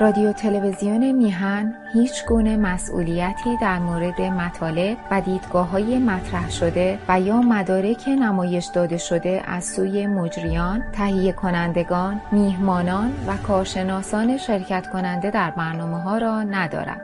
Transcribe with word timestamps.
رادیو 0.00 0.32
تلویزیون 0.32 1.12
میهن 1.12 1.74
هیچ 1.92 2.26
گونه 2.26 2.56
مسئولیتی 2.56 3.56
در 3.60 3.78
مورد 3.78 4.20
مطالب 4.20 4.98
و 5.10 5.20
دیدگاه 5.20 5.68
های 5.68 5.98
مطرح 5.98 6.50
شده 6.50 6.98
و 7.08 7.20
یا 7.20 7.40
مدارک 7.40 8.08
نمایش 8.08 8.66
داده 8.74 8.98
شده 8.98 9.42
از 9.46 9.64
سوی 9.64 10.06
مجریان، 10.06 10.84
تهیه 10.92 11.32
کنندگان، 11.32 12.20
میهمانان 12.32 13.12
و 13.26 13.36
کارشناسان 13.36 14.36
شرکت 14.36 14.90
کننده 14.92 15.30
در 15.30 15.50
برنامه 15.50 16.02
ها 16.02 16.18
را 16.18 16.42
ندارد. 16.42 17.00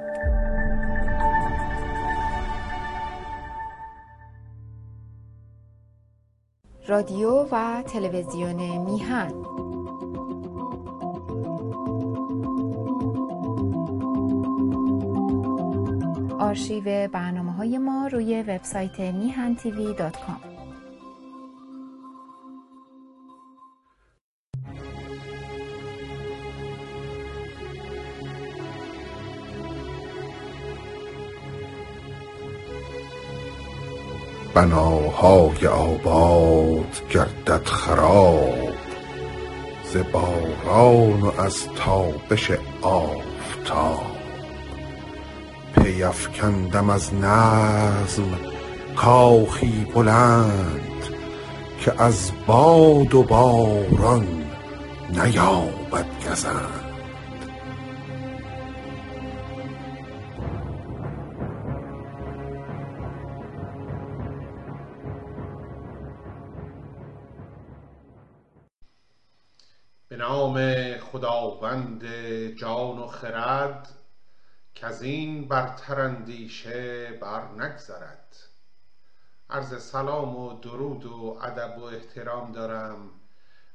رادیو 6.89 7.47
و 7.53 7.83
تلویزیون 7.83 8.79
میهن 8.79 9.33
آرشیو 16.47 17.09
برنامه 17.09 17.53
های 17.53 17.79
ما 17.79 18.07
روی 18.07 18.43
وبسایت 18.43 19.01
میهن 19.01 19.55
تیوی 19.55 19.95
دات 19.95 20.17
کام. 20.17 20.41
بناهای 34.55 35.67
آباد 35.67 37.09
گردد 37.11 37.65
خراب 37.67 38.75
ز 39.85 39.97
باران 40.13 41.21
و 41.21 41.41
از 41.41 41.69
تابش 41.77 42.51
آفتاب 42.83 44.16
پی 45.77 46.03
افکندم 46.03 46.91
از 46.91 47.15
نظم 47.15 48.39
کاخی 48.97 49.87
بلند 49.95 51.05
که 51.81 52.03
از 52.03 52.33
باد 52.47 53.15
و 53.15 53.23
باران 53.23 54.27
نیابد 55.09 56.07
گزند. 56.31 56.83
به 70.09 70.17
نام 70.17 70.59
خداوند 70.99 72.05
جان 72.57 72.99
و 72.99 73.07
خرد 73.07 74.06
کز 74.77 75.03
این 75.03 75.49
برتر 75.49 76.01
اندیشه 76.01 77.11
بر 77.23 77.49
نگذرد. 77.49 78.37
عرض 79.51 79.83
سلام 79.83 80.37
و 80.37 80.61
درود 80.61 81.07
و 81.07 81.39
ادب 81.43 81.79
و 81.79 81.83
احترام 81.83 82.53
دارم 82.53 83.11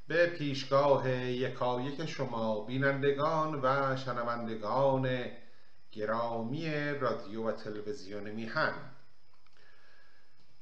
به 0.07 0.27
پیشگاه 0.27 1.09
یکایک 1.09 2.05
شما 2.05 2.65
بینندگان 2.65 3.59
و 3.63 3.97
شنوندگان 3.97 5.25
گرامی 5.91 6.93
رادیو 6.93 7.43
و 7.43 7.51
تلویزیون 7.51 8.31
میهن. 8.31 8.73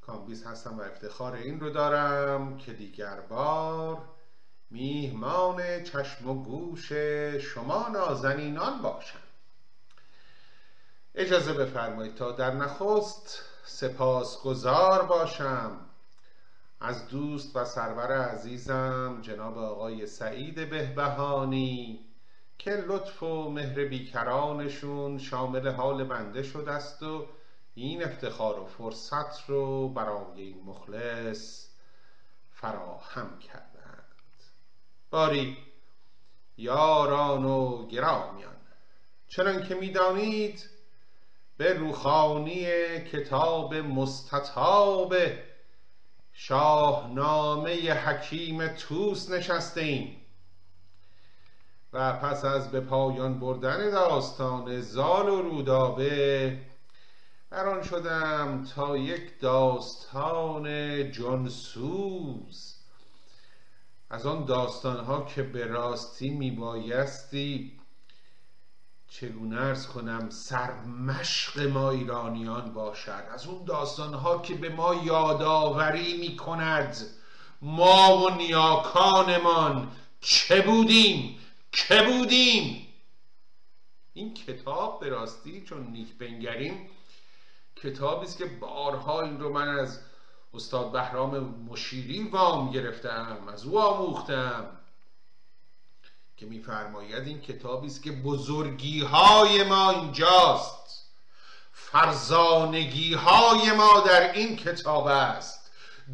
کامبیز 0.02 0.46
هستم 0.46 0.80
و 0.80 0.82
افتخار 0.82 1.34
این 1.34 1.60
رو 1.60 1.70
دارم 1.70 2.58
که 2.58 2.74
دیگر 2.74 3.20
بار 3.20 3.98
میهمان 4.70 5.84
چشم 5.84 6.30
و 6.30 6.44
گوش 6.44 6.92
شما 7.42 7.88
نازنینان 7.90 8.82
باشم. 8.82 9.29
اجازه 11.16 11.54
بفرمایید 11.54 12.16
تا 12.16 12.32
در 12.32 12.54
نخست 12.54 13.44
سپاسگزار 13.64 15.06
باشم. 15.06 15.86
از 16.80 17.08
دوست 17.08 17.56
و 17.56 17.66
سرور 17.66 18.12
عزیزم 18.12 19.20
جناب 19.22 19.58
آقای 19.58 20.08
سعید 20.08 20.70
بهبهانی 20.70 22.06
که 22.58 22.72
لطف 22.72 23.24
و 23.24 23.50
مهر 23.50 23.86
بیکرانشون 23.86 25.18
شامل 25.18 25.68
حال 25.68 26.04
بنده 26.04 26.44
شده 26.44 26.72
است 26.72 27.04
و 27.04 27.26
این 27.74 28.04
افتخار 28.04 28.60
و 28.60 28.66
فرصت 28.66 29.50
رو 29.50 29.90
برای 29.90 30.42
این 30.42 30.64
مخلص 30.66 31.70
فراهم 32.52 33.40
کردند. 33.40 34.06
باری 35.12 35.58
یاران 36.58 37.46
و 37.46 37.88
گرامیان 37.88 38.58
چنان 39.28 39.64
که 39.64 39.76
می‌دانید 39.76 40.79
به 41.60 41.74
روخانی 41.74 42.66
کتاب 43.00 43.76
مستطاب 43.76 45.16
شاهنامه 46.34 47.94
حکیم 47.94 48.68
توس 48.68 49.32
نشسته 49.32 49.82
ایم 49.82 50.16
و 51.94 52.14
پس 52.14 52.46
از 52.46 52.72
به 52.72 52.82
پایان 52.82 53.40
بردن 53.40 53.90
داستان 53.90 54.82
زال 54.82 55.30
و 55.30 55.42
رودابه 55.42 56.58
بران 57.50 57.84
شدم 57.84 58.66
تا 58.76 58.98
یک 58.98 59.40
داستان 59.40 60.66
جنسوز. 61.12 62.76
از 64.10 64.26
آن 64.26 64.46
داستانها 64.46 65.26
که 65.26 65.44
به 65.44 65.66
راستی 65.66 66.30
میبایستی 66.30 67.79
چگونه 69.10 69.62
ارز 69.62 69.88
کنم 69.88 70.30
سرمشق 70.30 71.60
ما 71.60 71.92
ایرانیان 71.92 72.74
باشد. 72.74 73.24
از 73.34 73.48
اون 73.48 73.66
داستانها 73.66 74.40
که 74.40 74.56
به 74.56 74.70
ما 74.70 74.96
یادآوری 74.96 76.18
می 76.18 76.36
کند 76.38 76.98
ما 77.62 78.18
و 78.18 78.30
نیاکانمان 78.30 79.92
چه 80.22 80.62
بودیم؟ 80.62 81.40
که 81.72 82.02
بودیم؟ 82.02 82.88
این 84.14 84.34
کتاب 84.34 85.00
به 85.00 85.10
راستی 85.10 85.62
چون 85.62 85.88
نیک 85.88 86.18
بنگریم 86.18 86.90
کتابی 87.76 88.26
است 88.26 88.38
که 88.38 88.46
بارها 88.46 89.22
این 89.22 89.40
رو 89.40 89.54
من 89.54 89.68
از 89.68 90.00
استاد 90.54 90.92
بهرام 90.92 91.40
مشیری 91.70 92.24
وام 92.24 92.72
گرفتم 92.72 93.38
از 93.54 93.66
او 93.66 93.80
آموختم. 93.80 94.79
که 96.40 96.46
میفرماید 96.46 97.28
این 97.28 97.42
کتابی 97.42 97.88
است 97.88 98.04
که 98.04 98.12
بزرگی 98.12 99.02
های 99.02 99.64
ما 99.64 99.92
اینجاست. 99.92 101.06
فرزانگی 101.74 103.14
های 103.14 103.72
ما 103.72 104.00
در 104.00 104.34
این 104.34 104.56
کتاب 104.56 105.08
است. 105.08 105.72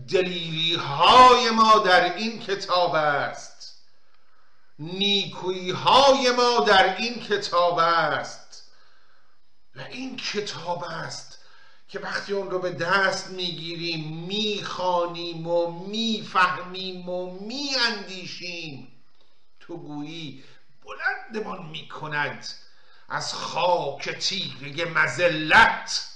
دلیری 0.09 0.75
های 0.75 1.49
ما 1.49 1.79
در 1.79 2.15
این 2.15 2.39
کتاب 2.39 2.95
است. 2.95 3.83
نیکویی 4.79 5.71
های 5.71 6.31
ما 6.31 6.59
در 6.59 6.97
این 6.97 7.19
کتاب 7.19 7.77
است. 7.79 8.71
و 9.75 9.81
این 9.81 10.17
کتاب 10.17 10.83
است 10.83 11.39
که 11.87 11.99
وقتی 11.99 12.33
اون 12.33 12.49
رو 12.49 12.59
به 12.59 12.71
دست 12.71 13.29
می‌گیریم 13.29 14.25
می‌خوانیم 14.27 15.47
و 15.47 15.87
می‌فهمیم 15.87 17.09
و 17.09 17.39
میاندیشیم. 17.39 18.94
تو 19.67 19.77
گویی 19.77 20.43
بلندمان 20.83 21.65
می 21.65 21.87
کند 21.87 22.45
از 23.09 23.33
خاک 23.33 24.09
تیره 24.09 24.85
مزلت 24.85 26.09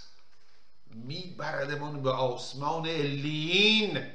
میبردمان 0.88 2.04
به 2.04 2.12
آسمان 2.12 2.88
الین. 2.88 4.12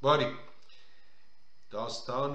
باری 0.00 0.36
داستان 1.70 2.32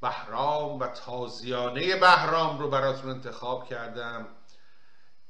بهرام 0.00 0.80
و 0.80 0.86
تازیانه 0.86 1.96
بهرام 1.96 2.58
رو 2.58 2.70
براتون 2.70 3.10
انتخاب 3.10 3.68
کردم 3.68 4.28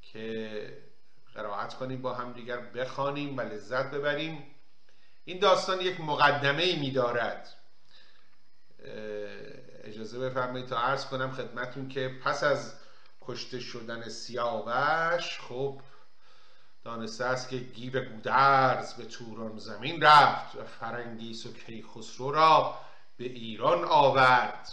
که 0.02 0.82
قرائت 1.34 1.74
کنیم 1.74 2.02
با 2.02 2.14
هم 2.14 2.32
دیگر 2.32 2.56
بخوانیم 2.56 3.36
و 3.36 3.40
لذت 3.40 3.90
ببریم. 3.90 4.57
این 5.28 5.38
داستان 5.38 5.80
یک 5.80 6.00
مقدمه 6.00 6.62
ای 6.62 6.76
می 6.76 6.90
دارد 6.90 7.48
اجازه 9.84 10.18
بفرمایید 10.18 10.66
تا 10.66 10.78
عرض 10.78 11.06
کنم 11.06 11.30
خدمتون 11.30 11.88
که 11.88 12.18
پس 12.24 12.44
از 12.44 12.74
کشته 13.20 13.60
شدن 13.60 14.08
سیاوش 14.08 15.40
خب 15.40 15.80
دانسته 16.84 17.24
است 17.24 17.48
که 17.48 17.56
گیو 17.56 18.04
گودرز 18.04 18.94
به 18.94 19.04
توران 19.04 19.58
زمین 19.58 20.02
رفت 20.02 20.56
و 20.56 20.64
فرنگیس 20.64 21.46
و 21.46 21.52
کیخسرو 21.52 22.30
را 22.30 22.78
به 23.16 23.24
ایران 23.24 23.84
آورد. 23.84 24.68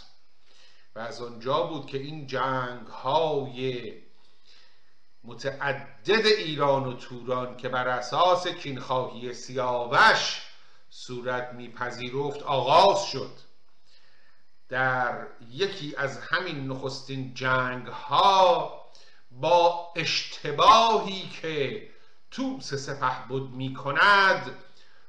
و 0.94 0.98
از 0.98 1.22
آنجا 1.22 1.62
بود 1.62 1.86
که 1.86 1.98
این 1.98 2.26
جنگ 2.26 2.86
های 2.86 3.92
متعدد 5.24 6.26
ایران 6.26 6.86
و 6.86 6.92
توران 6.92 7.56
که 7.56 7.68
بر 7.68 7.88
اساس 7.88 8.48
کینخواهی 8.48 9.34
سیاوش 9.34 10.45
صورت 10.90 11.52
میپذیرفت 11.52 12.42
آغاز 12.42 13.04
شد. 13.06 13.32
در 14.68 15.26
یکی 15.50 15.96
از 15.96 16.18
همین 16.18 16.68
نخستین 16.68 17.34
جنگ 17.34 17.86
ها 17.86 18.82
با 19.30 19.92
اشتباهی 19.96 21.28
که 21.42 21.88
توس 22.30 22.74
سپه 22.74 23.28
بود 23.28 23.50
می 23.50 23.74
کند 23.74 24.50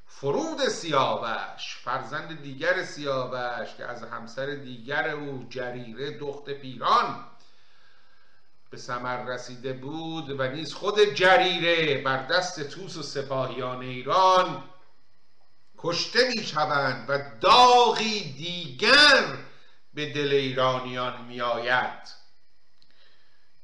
فرود 0.06 0.68
سیاوش 0.68 1.76
فرزند 1.84 2.42
دیگر 2.42 2.84
سیاوش 2.84 3.76
که 3.78 3.86
از 3.86 4.04
همسر 4.04 4.46
دیگر 4.46 5.10
او 5.10 5.48
جریره 5.50 6.18
دخت 6.20 6.50
پیران 6.50 7.26
به 8.70 8.78
ثمر 8.78 9.24
رسیده 9.24 9.74
بود 9.74 10.40
و 10.40 10.48
نیز 10.48 10.74
خود 10.74 11.14
جریره 11.14 12.04
بر 12.04 12.28
دست 12.28 12.64
توس 12.64 12.98
و 12.98 13.02
سپاهیان 13.02 13.82
ایران 13.82 14.64
کشته 15.78 16.30
می 16.36 16.44
شوند 16.44 17.06
و 17.10 17.40
داغی 17.42 18.34
دیگر 18.34 19.38
به 19.94 20.14
دل 20.14 20.32
ایرانیان 20.34 21.26
می 21.26 21.42
آید 21.42 22.18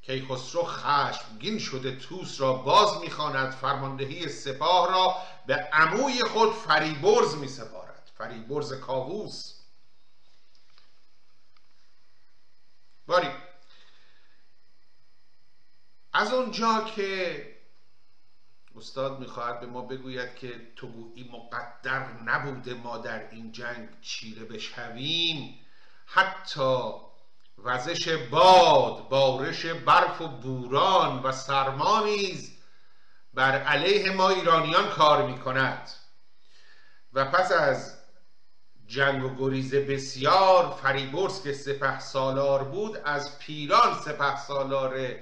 کیخسرو 0.01 0.63
خشمگین 0.63 1.60
شده 1.60 1.95
توس 1.95 2.42
را 2.42 2.54
باز 2.54 2.98
می‌خواند 2.98 3.51
فرماندهی 3.51 4.30
سپاه 4.30 4.92
را 4.92 5.15
به 5.45 5.56
عموی 5.56 6.24
خود 6.24 6.54
فریبرز 6.54 7.36
می 7.36 7.48
سپارد 7.48 8.12
فریبرز 8.18 8.74
کاووس. 8.74 9.54
باری 13.07 13.30
از 16.13 16.33
اونجا 16.33 16.83
که 16.95 17.52
استاد 18.75 19.20
می‌خواهد 19.20 19.60
به 19.60 19.66
ما 19.66 19.81
بگوید 19.81 20.36
که 20.36 20.52
تو 20.75 20.88
گویی 20.88 21.31
مقدر 21.34 22.22
نبوده 22.25 22.74
ما 22.74 22.98
در 22.98 23.30
این 23.30 23.52
جنگ 23.52 23.90
چیره 24.02 24.46
بشویم. 24.46 25.60
حتی 26.06 26.92
وزش 27.58 28.08
باد 28.08 29.10
بارش 29.10 29.66
برف 29.66 30.22
و 30.22 30.28
بوران 30.28 31.24
و 31.24 31.31
سرما 31.31 32.04
نیز 32.06 32.58
بر 33.34 33.62
علیه 33.62 34.12
ما 34.12 34.30
ایرانیان 34.30 34.90
کار 34.90 35.28
می 35.28 35.40
کند 35.40 35.90
و 37.14 37.25
پس 37.25 37.52
از 37.52 37.98
جنگ 38.88 39.24
و 39.24 39.36
گریز 39.36 39.75
بسیار 39.75 40.72
فریبرز 40.84 41.44
که 41.44 41.54
سپه 41.54 42.00
سالار 42.00 42.64
بود 42.64 42.98
از 42.98 43.40
پیران 43.40 44.00
سپه 44.06 44.38
سالار 44.38 45.16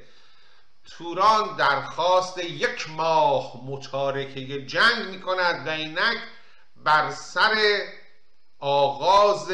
توران 0.85 1.55
درخواست 1.55 2.37
یک 2.37 2.89
ماه 2.89 3.65
متارکه 3.65 4.65
جنگ 4.65 5.07
می 5.09 5.21
کند 5.21 5.67
و 5.67 5.69
اینک 5.69 6.17
بر 6.75 7.11
سر 7.11 7.55
آغاز 8.59 9.53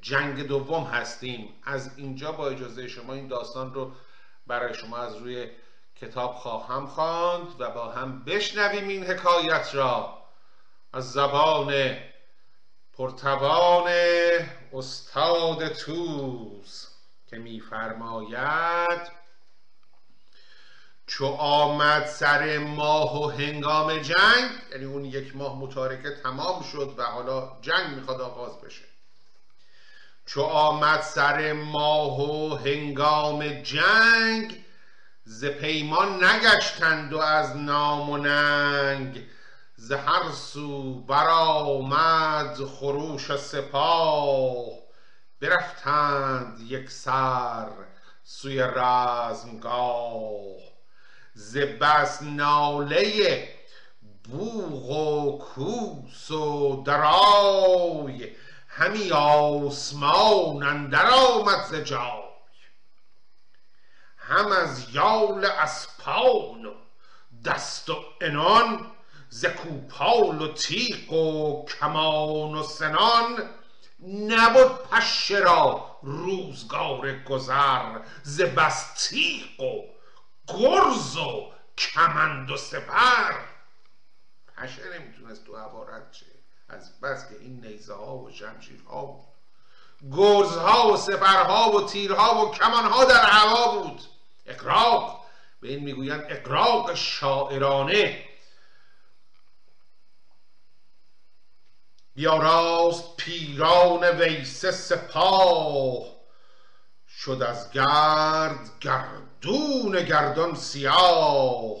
جنگ 0.00 0.46
دوم 0.46 0.84
هستیم. 0.84 1.54
از 1.64 1.98
اینجا 1.98 2.32
با 2.32 2.48
اجازه 2.48 2.88
شما 2.88 3.12
این 3.12 3.28
داستان 3.28 3.74
رو 3.74 3.92
برای 4.46 4.74
شما 4.74 4.96
از 4.96 5.16
روی 5.16 5.50
کتاب 5.96 6.34
خواهم 6.34 6.86
خواند 6.86 7.60
و 7.60 7.70
با 7.70 7.92
هم 7.92 8.24
بشنویم 8.24 8.88
این 8.88 9.04
حکایت 9.04 9.74
را. 9.74 10.18
از 10.92 11.12
زبان 11.12 11.96
پرتوان 12.92 13.92
استاد 14.72 15.68
توز 15.68 16.88
که 17.26 17.36
میفرماید 17.38 19.23
چو 21.06 21.26
آمد 21.26 22.06
سر 22.06 22.58
ماه 22.58 23.22
و 23.22 23.30
هنگام 23.30 23.98
جنگ 23.98 24.50
یعنی 24.72 24.84
اون 24.84 25.04
یک 25.04 25.36
ماه 25.36 25.58
متارکه 25.58 26.10
تمام 26.10 26.62
شد 26.62 26.94
و 26.98 27.02
حالا 27.02 27.52
جنگ 27.62 27.96
می‌خواد 27.96 28.20
آغاز 28.20 28.60
بشه. 28.60 28.84
چو 30.26 30.42
آمد 30.42 31.00
سر 31.00 31.52
ماه 31.52 32.20
و 32.20 32.56
هنگام 32.56 33.48
جنگ 33.48 34.64
ز 35.24 35.44
پیمان 35.44 36.24
نگشتند 36.24 37.12
و 37.12 37.18
از 37.18 37.56
نام 37.56 38.10
و 38.10 38.16
ننگ. 38.16 39.26
ز 39.76 39.92
هر 39.92 40.30
سو 40.32 41.00
برآمد 41.00 42.64
خروش 42.64 43.36
سپاه. 43.36 44.66
برفتند 45.40 46.60
یک 46.60 46.90
سر 46.90 47.68
سوی 48.24 48.60
رزمگاه. 48.60 50.73
ز 51.34 51.56
بس 51.56 52.22
ناله 52.22 53.48
بوغ 54.24 54.90
و 54.90 55.38
کوس 55.38 56.30
و 56.30 56.82
درای. 56.82 58.32
همی 58.68 59.12
آسمان 59.12 60.62
اندر 60.62 61.10
آمد 61.10 61.64
ز 61.64 61.74
جای. 61.74 62.22
هم 64.16 64.46
از 64.46 64.94
یال 64.94 65.44
اسپان 65.44 66.66
و 66.66 66.74
دست 67.44 67.90
و 67.90 67.96
انان 68.20 68.86
ز 69.28 69.46
کوپال 69.46 70.42
و 70.42 70.52
تیغ 70.52 71.12
و 71.12 71.64
کمان 71.66 72.54
و 72.54 72.62
سنان. 72.62 73.50
نبود 74.28 74.78
پشه 74.90 75.38
را 75.38 75.86
روزگار 76.02 77.18
گذر 77.18 78.00
ز 78.22 78.40
بس 78.40 79.08
تیغ 79.08 79.60
و 79.60 79.93
گرز 80.48 81.16
و 81.16 81.52
کمند 81.78 82.50
و 82.50 82.56
سپر. 82.56 83.34
پشه 84.56 84.98
نمی‌تونست 84.98 85.44
تو 85.44 85.56
هوا 85.56 85.84
رد 85.84 86.16
از 86.68 87.00
بس 87.00 87.28
که 87.28 87.34
این 87.34 87.66
نیزه 87.66 87.94
ها 87.94 88.16
و 88.16 88.30
شمشیرها 88.30 89.04
بود. 89.04 89.24
گرزها 90.12 90.92
و 90.92 90.96
سپرها 90.96 91.70
و 91.70 91.86
تیرها 91.86 92.44
و 92.44 92.50
کمانها 92.50 93.04
در 93.04 93.24
هوا 93.24 93.78
بود. 93.78 94.00
اقراق. 94.46 95.24
به 95.60 95.68
این 95.68 95.84
می‌گویند 95.84 96.24
اقراق 96.28 96.94
شاعرانه. 96.94 98.28
بیاراست 102.14 103.16
پیران 103.16 104.04
ویسه 104.04 104.70
سپاه. 104.70 106.04
شد 107.08 107.42
از 107.42 107.70
گرد. 107.72 109.33
گردون 109.44 110.02
گردان 110.02 110.54
سیاه. 110.54 111.76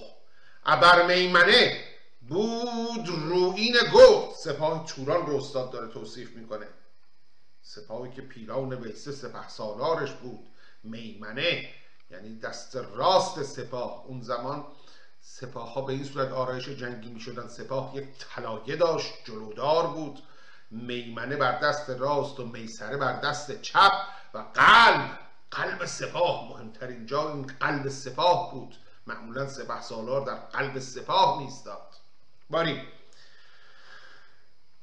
ابر 0.64 1.06
میمنه 1.06 1.84
بود 2.28 3.08
روین 3.08 3.76
گفت. 3.94 4.38
سپاه 4.38 4.86
توران 4.86 5.26
رو 5.26 5.36
استاد 5.36 5.70
داره 5.70 5.88
توصیف 5.88 6.30
می‌کنه. 6.30 6.66
سپاهی 7.62 8.12
که 8.12 8.22
پیران 8.22 8.74
ویسه 8.74 9.12
سپه 9.12 9.48
سالارش 9.48 10.12
بود. 10.12 10.46
میمنه 10.82 11.68
یعنی 12.10 12.38
دست 12.38 12.76
راست 12.76 13.42
سپاه. 13.42 14.04
اون 14.06 14.20
زمان 14.20 14.64
سپاه 15.20 15.72
ها 15.72 15.80
به 15.80 15.92
این 15.92 16.04
صورت 16.04 16.32
آرایش 16.32 16.68
جنگی 16.68 17.08
می 17.08 17.20
شدن 17.20 17.48
سپاه 17.48 17.96
یک 17.96 18.08
طلایه 18.18 18.76
داشت 18.76 19.12
جلودار 19.24 19.86
بود. 19.86 20.22
میمنه 20.70 21.36
بر 21.36 21.58
دست 21.58 21.90
راست 21.90 22.40
و 22.40 22.46
میسره 22.46 22.96
بر 22.96 23.20
دست 23.20 23.62
چپ 23.62 23.92
و 24.34 24.38
قلب 24.54 25.23
قلب 25.54 25.84
سپاه 25.84 26.48
مهمترین 26.48 27.06
جا 27.06 27.32
این 27.32 27.46
قلب 27.60 27.88
سپاه 27.88 28.52
بود. 28.52 28.74
معمولا 29.06 29.46
سپه 29.46 29.80
سالار 29.80 30.26
در 30.26 30.34
قلب 30.34 30.78
سپاه 30.78 31.42
میستاد 31.42 31.94
باری. 32.50 32.82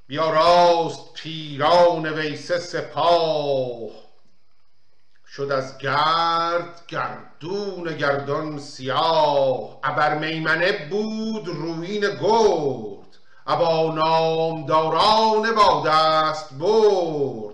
بیا 0.08 0.30
راست 0.30 1.14
پیران 1.14 2.06
ویسه 2.06 2.60
سپاه. 2.60 3.90
شد 5.28 5.52
از 5.52 5.78
گرد 5.78 6.82
گردون 6.88 7.98
گردان 7.98 8.60
سیاه. 8.60 9.80
ابر 9.84 10.18
میمنه 10.18 10.90
بود 10.90 11.48
روین 11.48 12.02
گرد. 12.02 13.18
ابا 13.48 13.94
نامداران 13.94 15.56
با 15.56 15.84
دست 15.88 16.54
برد. 16.54 17.51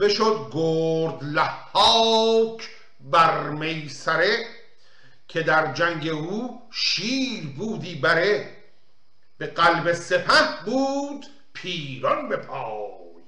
بشد 0.00 0.50
گرد 0.52 1.24
لحاک 1.24 2.70
بر 3.00 3.50
میسره 3.50 4.46
که 5.28 5.42
در 5.42 5.72
جنگ 5.72 6.08
او 6.08 6.62
شیر 6.70 7.46
بودی 7.46 7.94
بره. 7.94 8.56
به 9.38 9.46
قلب 9.46 9.92
سپه 9.92 10.64
بود 10.64 11.26
پیران 11.52 12.28
به 12.28 12.36
پای 12.36 13.22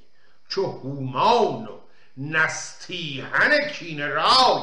چو 0.49 0.67
هومان 0.67 1.67
و 1.67 1.79
نستیهن 2.17 3.69
کین 3.69 4.09
رای. 4.09 4.63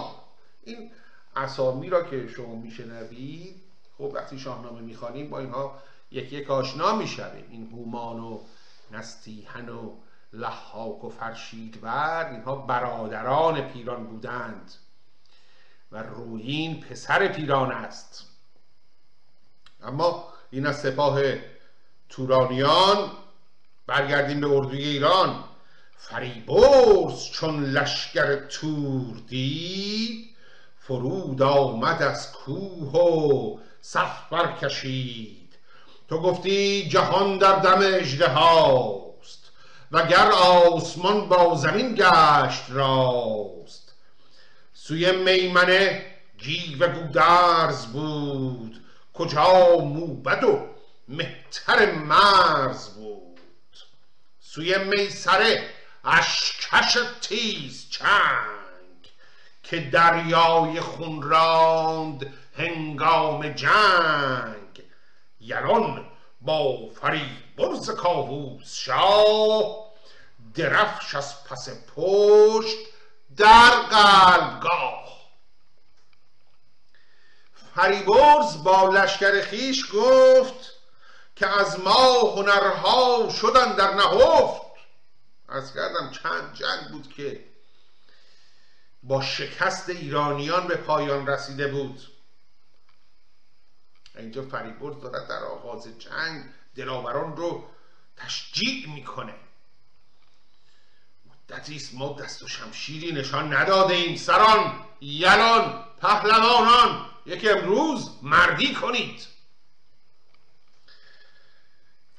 این 0.64 0.92
اسامی 1.36 1.90
را 1.90 2.04
که 2.04 2.28
شما 2.28 2.56
میشنوید 2.56 3.56
خب 3.98 4.12
وقتی 4.14 4.40
شاهنامه 4.40 4.82
می‌خوانیم 4.82 5.30
با 5.30 5.40
اینها 5.40 5.82
یک 6.12 6.34
یک 6.34 6.50
آشنا 6.50 6.96
می‌شویم. 6.96 7.46
این 7.52 7.70
هومان 7.72 8.20
و 8.20 8.40
نستیهن 8.92 9.70
و 9.70 9.92
لحاک 10.34 11.04
و 11.04 11.10
فرشیدور 11.10 12.26
اینها 12.32 12.56
برادران 12.56 13.62
پیران 13.62 14.04
بودند 14.08 14.74
و 15.92 16.04
رویین 16.04 16.80
پسر 16.80 17.28
پیران 17.28 17.72
است. 17.72 18.26
اما 19.84 20.28
این 20.52 20.66
از 20.66 20.80
سپاه 20.80 21.22
تورانیان 22.10 23.12
برگردیم 23.88 24.42
به 24.42 24.48
اردوی 24.48 24.84
ایران. 24.84 25.44
فریبرز 25.98 27.24
چون 27.32 27.64
لشکر 27.64 28.36
تور 28.36 29.18
دید 29.28 30.36
فرود 30.80 31.42
آمد 31.42 32.02
از 32.02 32.32
کوه 32.32 32.92
و 32.92 33.60
صف 33.82 34.30
برکشید. 34.30 35.56
تو 36.08 36.22
گفتی 36.22 36.90
جهان 36.90 37.38
در 37.38 37.60
دم 37.60 37.80
اژدهاست 37.84 39.09
وگر 39.92 40.32
آسمان 40.32 41.30
با 41.30 41.56
زمین 41.56 41.96
گشت 41.96 42.64
راست. 42.70 43.94
سوی 44.74 45.12
میمنه 45.12 46.06
گیو 46.38 46.88
گودرز 46.88 47.86
بود. 47.86 48.82
کجا 49.14 49.78
موبد 49.78 50.44
و 50.44 50.68
مهتر 51.08 51.92
مرز 51.92 52.90
بود. 52.90 53.40
سوی 54.40 54.78
میسره 54.78 55.70
اشکش 56.06 56.98
تیز 57.22 57.90
چنگ 57.90 59.12
که 59.64 59.80
دریای 59.80 60.80
خون 60.80 61.22
راند 61.22 62.34
هنگام 62.58 63.50
جنگ. 63.50 64.84
یلان 65.42 66.09
با 66.42 66.90
فریبرز 67.02 67.90
کاووس 67.90 68.74
شاه 68.74 69.90
درفش 70.56 71.16
از 71.16 71.44
پس 71.44 71.70
پشت 71.96 72.78
در 73.38 73.70
قلبگاه 73.70 75.00
فریبرز 77.76 78.64
با 78.64 78.90
لشکر 78.90 79.42
خیش 79.42 79.86
گفت 79.94 80.74
که 81.36 81.48
از 81.48 81.80
ما 81.80 82.20
هنرها 82.36 83.30
شدن 83.30 83.76
در 83.76 83.94
نهفت. 83.94 84.62
از 85.50 85.74
کردم 85.74 86.12
چند 86.24 86.54
جنگ 86.54 86.92
بود 86.92 87.14
که 87.14 87.46
با 89.04 89.22
شکست 89.22 89.90
ایرانیان 89.90 90.68
به 90.68 90.76
پایان 90.76 91.28
رسیده 91.28 91.68
بود. 91.68 92.19
اینجا 94.20 94.42
فریبرز 94.42 95.02
دارد 95.02 95.28
در 95.28 95.44
آغاز 95.44 95.88
جنگ 96.00 96.44
دلاوران 96.76 97.38
رو 97.38 97.64
تشجیع 98.18 98.90
می‌کنه. 98.90 99.36
مدتی 101.26 101.76
است 101.76 101.94
ما 101.94 102.14
دست 102.22 102.44
و 102.44 102.48
شمشیری 102.48 103.12
نشان 103.12 103.54
نداده 103.54 103.94
ایم 103.94 104.16
سران 104.16 104.74
یلان 105.02 105.84
پهلوانان 106.02 107.06
یک 107.26 107.48
امروز 107.52 108.10
مردی 108.22 108.74
کنید. 108.74 109.28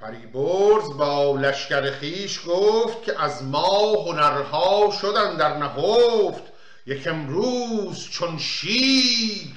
فریبرز 0.01 0.97
با 0.97 1.37
لشکر 1.37 1.91
خیش 1.91 2.41
گفت 2.47 3.03
که 3.03 3.23
از 3.23 3.45
ما 3.45 4.05
هنرها 4.05 4.91
شدن 5.01 5.37
در 5.37 5.57
نهفت. 5.57 6.43
یک 6.87 7.07
امروز 7.07 8.09
چون 8.11 8.39
شیر 8.39 9.57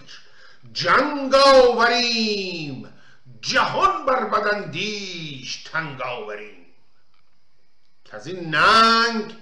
جنگ 0.74 1.36
آوریم 1.36 2.94
جهان 3.42 4.06
بر 4.06 4.26
بدندیش 4.26 5.64
تنگ 5.64 6.02
آوریم 6.02 6.66
که 8.06 8.16
از 8.16 8.28
این 8.28 8.56
ننگ 8.56 9.36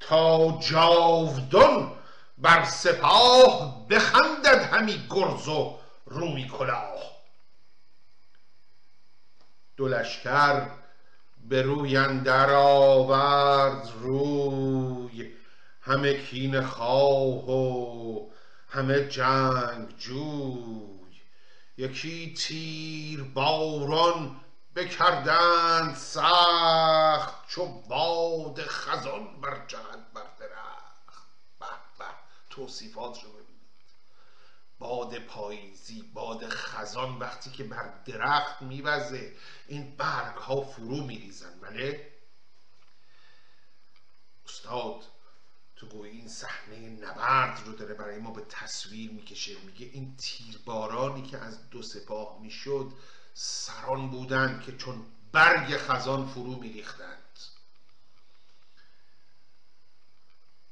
تا 0.00 0.58
جاودان 0.68 1.92
بر 2.38 2.64
سپاه 2.64 3.88
بخندد 3.88 4.62
همی 4.62 5.06
گرز 5.10 5.48
و 5.48 5.78
رومی 6.06 6.48
کلاه 6.48 7.20
دو 9.76 9.88
به 11.48 11.62
روی 11.62 11.96
اندر 11.96 12.50
آورد 12.50 13.92
روی 14.00 15.30
همه 15.80 16.14
کین 16.14 16.60
خواه 16.60 17.50
و 17.50 18.30
همه 18.70 19.08
جنگ 19.08 19.96
جوی. 19.96 21.20
یکی 21.76 22.34
تیر 22.34 23.22
باران 23.22 24.40
بکردند 24.76 25.94
سخت 25.94 27.48
چو 27.48 27.66
باد 27.66 28.62
خزان 28.66 29.40
بر 29.40 29.66
جهت 29.66 30.12
بر 30.14 30.26
درخت. 30.38 31.26
به 31.60 31.66
به 31.98 32.04
توصیفات 32.50 33.24
رو 33.24 33.30
باد 34.80 35.18
پاییزی 35.18 36.02
باد 36.02 36.48
خزان 36.48 37.18
وقتی 37.18 37.50
که 37.50 37.64
بر 37.64 38.02
درخت 38.04 38.62
میوزه 38.62 39.36
این 39.66 39.96
برگ 39.96 40.36
ها 40.36 40.60
فرو 40.60 40.96
میریزن. 40.96 41.60
بله 41.60 42.12
استاد 44.44 45.04
تو 45.80 45.86
گویی 45.86 46.12
این 46.12 46.28
صحنه 46.28 46.88
نبرد 46.88 47.62
رو 47.66 47.72
داره 47.72 47.94
برای 47.94 48.18
ما 48.18 48.30
به 48.30 48.42
تصویر 48.48 49.10
می‌کشه. 49.10 49.60
میگه 49.66 49.86
این 49.86 50.16
تیربارانی 50.16 51.22
که 51.22 51.38
از 51.38 51.70
دو 51.70 51.82
سپاه 51.82 52.38
می‌شد 52.42 52.92
سران 53.34 54.10
بودند 54.10 54.62
که 54.62 54.76
چون 54.76 55.06
برگ 55.32 55.76
خزان 55.76 56.26
فرو 56.26 56.56
میریختند. 56.56 57.38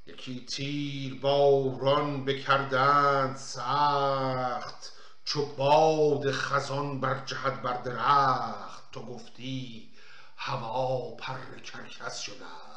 یکی 0.07 0.47
تیر 0.47 1.21
باران 1.21 2.25
بکردند 2.25 3.37
سخت 3.37 4.93
چو 5.25 5.47
باد 5.47 6.33
خزان 6.33 7.01
بر 7.01 7.25
جهت 7.25 7.63
بر 7.63 7.83
درخت 7.83 8.93
تو 8.93 9.03
گفتی 9.03 9.89
هوا 10.37 11.11
پر 11.11 11.61
کرکس 11.61 12.19
شده 12.19 12.68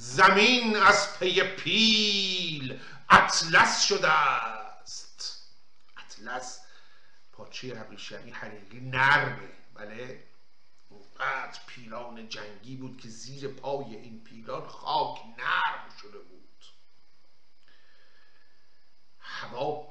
زمین 0.00 0.76
از 0.76 1.18
پی 1.18 1.42
پیل 1.42 2.80
اطلس 3.10 3.82
شده 3.82 4.12
است. 4.12 5.42
اطلس 5.96 6.60
پارچه 7.32 7.74
ابریشمی 7.80 8.30
حقیقی؟ 8.30 8.80
نرمه. 8.80 9.48
بله. 9.74 10.24
اونقدر 10.88 11.60
پیلان 11.66 12.28
جنگی 12.28 12.76
بود 12.76 13.00
که 13.00 13.08
زیر 13.08 13.48
پای 13.48 13.96
این 13.96 14.24
پیلان 14.24 14.68
خاک 14.68 15.18
نرم 15.38 15.96
شده 16.02 16.18
بود. 16.18 16.64
هوا 19.20 19.86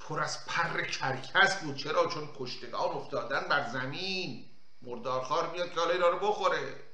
پر 0.00 0.20
از 0.20 0.46
پر 0.46 0.82
کرکس 0.82 1.56
بود. 1.56 1.76
چرا؟ 1.76 2.06
چون 2.06 2.28
کشتگان 2.38 2.90
افتادن 2.90 3.48
بر 3.48 3.68
زمین. 3.68 4.44
مردارخار 4.82 5.50
میاد 5.50 5.72
که 5.72 5.80
حالا 5.80 5.92
اینا 5.92 6.08
رو 6.08 6.28
بخوره. 6.28 6.91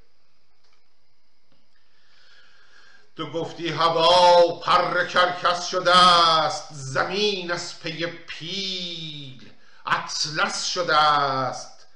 تو 3.19 3.31
گفتی 3.31 3.69
هوا 3.69 4.61
پر 4.65 5.07
کرکس 5.07 5.69
شده 5.69 5.97
است 5.97 6.69
زمین 6.73 7.51
از 7.51 7.81
پی 7.81 8.07
پیل 8.07 9.51
اطلس 9.87 10.67
شده 10.67 10.97
است 10.97 11.87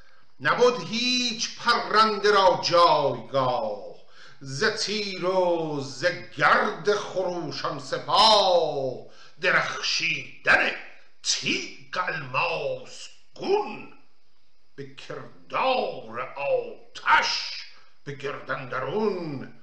نبود 0.41 0.89
هیچ 0.89 1.59
پرنده 1.59 2.31
را 2.31 2.61
جایگاه 2.65 3.83
ز 4.41 4.65
تیر 4.65 5.25
و 5.25 5.81
ز 5.81 6.05
گرد 6.37 6.95
خروشان 6.95 7.79
سپاه. 7.79 8.95
درخشیدن 9.41 10.71
تیغ 11.23 12.05
الماس 12.09 13.09
گون 13.35 13.93
به 14.75 14.95
کردار 14.95 16.21
آتش 16.21 17.63
به 18.05 18.13
گردندرون 18.13 19.62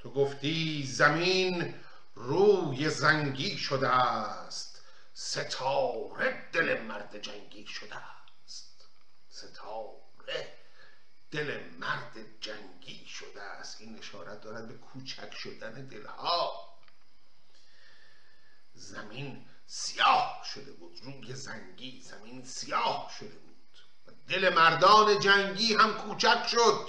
تو 0.00 0.10
گفتی 0.10 0.86
زمین 0.86 1.74
روی 2.14 2.90
زنگی 2.90 3.58
شده 3.58 3.88
است. 3.88 4.82
ستاره 5.14 6.48
دل 6.52 6.80
مرد 6.80 7.22
جنگی 7.22 7.66
شده 7.66 7.96
ستاره 9.28 10.58
دل 11.30 11.60
مرد 11.78 12.40
جنگی 12.40 13.06
شده 13.06 13.42
است. 13.42 13.80
این 13.80 13.98
اشارت 13.98 14.40
دارد 14.40 14.68
به 14.68 14.74
کوچک 14.74 15.34
شدن 15.34 15.86
دلها. 15.86 16.76
زمین 18.74 19.46
سیاه 19.66 20.42
شده 20.54 20.72
بود. 20.72 20.98
روی 21.02 21.34
زنگی 21.34 22.02
زمین 22.02 22.44
سیاه 22.44 23.12
شده 23.18 23.38
بود. 23.38 23.56
دل 24.28 24.54
مردان 24.54 25.20
جنگی 25.20 25.74
هم 25.74 25.92
کوچک 25.92 26.46
شد. 26.48 26.88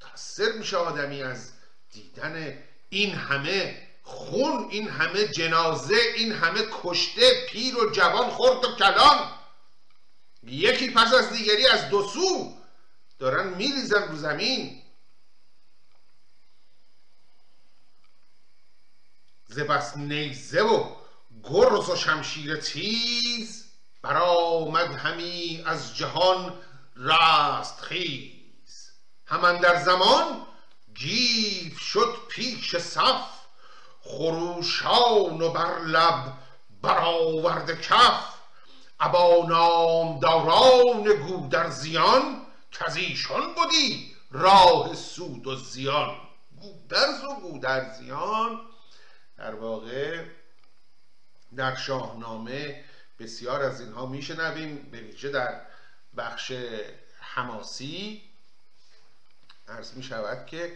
متاثر 0.00 0.52
میشه 0.52 0.76
آدمی 0.76 1.22
از 1.22 1.52
دیدن 1.92 2.58
این 2.88 3.14
همه 3.14 3.88
خون 4.02 4.68
این 4.70 4.88
همه 4.88 5.28
جنازه 5.28 5.96
این 6.16 6.32
همه 6.32 6.60
کشته 6.82 7.46
پیر 7.48 7.76
و 7.76 7.90
جوان 7.90 8.30
خرد 8.30 8.64
و 8.64 8.76
کلان. 8.76 9.32
یکی 10.42 10.90
پس 10.90 11.14
از 11.14 11.32
دیگری 11.32 11.66
از 11.66 11.88
دو 11.88 12.08
سو 12.08 12.56
دارن 13.18 13.48
میریزن 13.48 14.08
رو 14.08 14.16
زمین. 14.16 14.82
زبس 19.46 19.96
نیزه 19.96 20.62
و 20.62 20.96
گرز 21.42 21.88
و 21.88 21.96
شمشیر 21.96 22.56
تیز 22.56 23.64
برآمد 24.02 24.94
همی 24.94 25.62
از 25.66 25.96
جهان 25.96 26.58
راست 26.96 27.80
خیز. 27.80 28.39
همان 29.30 29.60
در 29.60 29.82
زمان 29.82 30.46
گیو 30.94 31.78
شد 31.78 32.16
پیش 32.28 32.76
صف 32.76 33.40
خروشان 34.00 35.42
و 35.42 35.52
بر 35.52 35.78
لب 35.78 36.32
برآورده 36.82 37.76
کف. 37.76 38.34
ابا 39.00 39.46
نامداران 39.48 41.02
گودرزیان 41.02 42.46
کزیشان 42.72 43.54
بودی 43.54 44.16
راه 44.30 44.94
سود 44.94 45.46
و 45.46 45.56
زیان. 45.56 46.16
گودرز 46.60 47.24
و 47.24 47.34
گودرزیان 47.34 48.60
در 49.38 49.54
واقع 49.54 50.24
در 51.56 51.76
شاهنامه 51.76 52.84
بسیار 53.18 53.62
از 53.62 53.80
اینها 53.80 54.06
میشنویم 54.06 54.88
به 54.90 55.00
ویژه 55.00 55.28
در 55.28 55.60
بخش 56.16 56.52
حماسی. 57.20 58.29
عرض 59.70 59.94
می 59.94 60.02
شود 60.02 60.46
که 60.46 60.72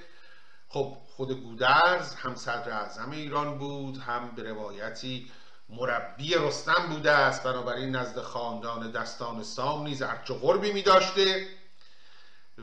خب 0.68 0.96
خود 1.16 1.32
گودرز 1.32 2.14
هم 2.14 2.34
صدر 2.34 2.70
اعظم 2.70 3.10
ایران 3.10 3.58
بود 3.58 3.98
هم 3.98 4.30
به 4.30 4.42
روایتی 4.42 5.30
مربی 5.68 6.34
رستم 6.34 6.86
بوده 6.88 7.10
است. 7.10 7.42
بنابراین 7.42 7.96
نزد 7.96 8.20
خاندان 8.20 8.90
دستان 8.90 9.42
سام 9.42 9.82
نیز 9.86 10.02
ارچ 10.02 10.30
و 10.30 10.34
قربی 10.34 10.72
می 10.72 10.82
داشته 10.82 11.46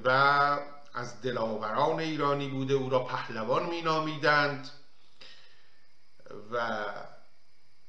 و 0.06 0.10
از 0.94 1.22
دلاوران 1.22 2.00
ایرانی 2.00 2.48
بوده. 2.48 2.74
او 2.74 2.90
را 2.90 3.00
پهلوان 3.00 3.66
می 3.66 3.82
نامیدند 3.82 4.70
و 6.52 6.86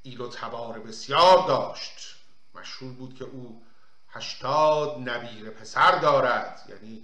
ایل 0.03 0.21
و 0.21 0.29
تبار 0.29 0.79
بسیار 0.79 1.47
داشت. 1.47 2.17
مشهور 2.55 2.93
بود 2.93 3.15
که 3.15 3.25
او 3.25 3.63
هشتاد 4.09 5.09
نبیر 5.09 5.51
پسر 5.51 5.99
دارد. 5.99 6.63
یعنی 6.69 7.03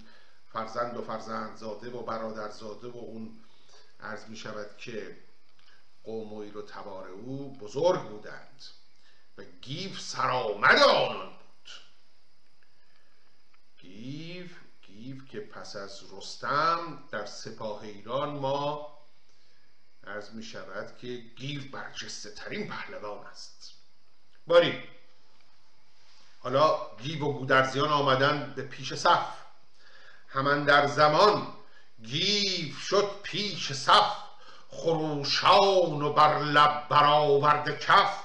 فرزند 0.52 0.96
و 0.96 1.02
فرزندزاده 1.02 1.90
و 1.90 2.02
برادرزاده 2.02 2.88
و 2.88 2.96
اون 2.96 3.40
عرض 4.00 4.28
می 4.28 4.36
شود 4.36 4.76
که 4.76 5.16
قوم 6.04 6.32
و 6.32 6.38
ایل 6.38 6.56
و 6.56 6.62
تبار 6.62 7.08
او 7.08 7.52
بزرگ 7.52 8.02
بودند 8.02 8.64
و 9.38 9.42
گیف 9.44 10.00
سرآمد 10.00 10.78
آنان 10.78 11.26
بود. 11.26 11.70
گیو 13.78 14.58
گیو 14.82 15.24
که 15.28 15.40
پس 15.40 15.76
از 15.76 16.02
رستم 16.12 17.04
در 17.10 17.26
سپاه 17.26 17.82
ایران 17.82 18.38
ما 18.38 18.98
عرض 20.06 20.30
می 20.30 20.42
شود 20.42 20.96
که 20.96 21.16
گیو 21.16 21.70
برجسته 21.72 22.30
ترین 22.30 22.68
پهلوان 22.68 23.26
است. 23.26 23.74
باری 24.46 24.82
حالا 26.38 26.96
گیو 26.96 27.24
و 27.24 27.32
گودرزیان 27.32 27.88
آمدن 27.88 28.52
به 28.56 28.62
پیش 28.62 28.94
صف. 28.94 29.47
همان 30.28 30.64
در 30.64 30.86
زمان 30.86 31.46
گیو 32.02 32.74
شد 32.74 33.10
پیش 33.22 33.72
صف 33.72 34.16
خروشان 34.68 36.02
و 36.02 36.12
بر 36.12 36.38
لب 36.38 36.86
برآورده 36.88 37.76
کف. 37.76 38.18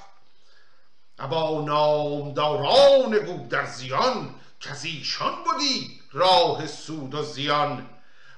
ابا 1.20 1.62
نامداران 1.62 3.20
گودرزیان 3.20 4.36
کزیشان 4.60 5.44
بودی 5.44 6.00
راه 6.12 6.68
سود 6.68 7.16
و 7.16 7.24
زیان. 7.24 7.90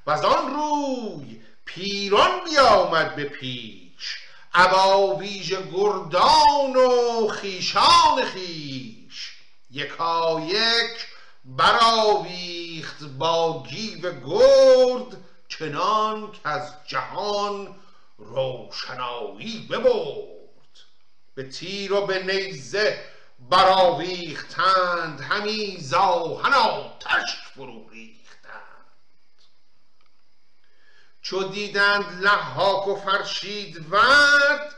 و 0.06 0.12
از 0.12 0.26
آن 0.26 0.54
روی 0.54 1.42
پیران 1.66 2.44
بیامد 2.44 3.16
به 3.16 3.24
پیش 3.24 4.20
ابا 4.54 5.16
ویژ 5.16 5.54
گردان 5.54 6.76
و 6.76 7.28
خیشان 7.28 8.26
خیش 8.34 9.36
یکایک 9.72 11.15
براویخت 11.46 13.04
با 13.04 13.64
گیو 13.70 14.12
گرد 14.12 15.18
چنان 15.48 16.32
که 16.32 16.40
از 16.50 16.74
جهان 16.88 17.76
روشنایی 18.18 19.68
ببرد. 19.72 20.36
به 21.36 21.50
تیر 21.50 21.94
و 21.94 22.06
به 22.06 22.24
نیزه 22.24 23.04
براویختند 23.50 25.22
همی 25.22 25.78
زاهن 25.80 26.54
آتش 26.54 27.38
فرو 27.56 27.86
چو 31.26 31.44
دیدند 31.44 32.22
لحاک 32.22 32.88
و 32.88 32.96
فرشید 32.96 33.92
ورد 33.92 34.76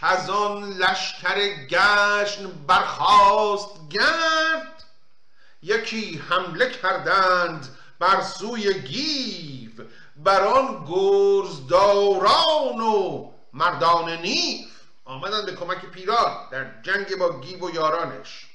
از 0.00 0.30
آن 0.30 0.72
لشکر 0.72 1.66
گشن 1.66 2.50
برخاست 2.66 3.68
گرد 3.90 4.84
یکی 5.62 6.22
حمله 6.28 6.70
کردند 6.70 7.76
بر 7.98 8.22
سوی 8.22 8.80
گیو 8.80 9.70
بر 10.16 10.40
آن 10.40 10.86
گرزداران 10.88 12.80
و 12.80 13.30
مردان 13.52 14.10
نیف. 14.10 14.68
آمدند 15.04 15.46
به 15.46 15.54
کمک 15.54 15.86
پیران 15.86 16.48
در 16.50 16.82
جنگ 16.82 17.16
با 17.16 17.40
گیو 17.40 17.66
و 17.66 17.74
یارانش. 17.74 18.46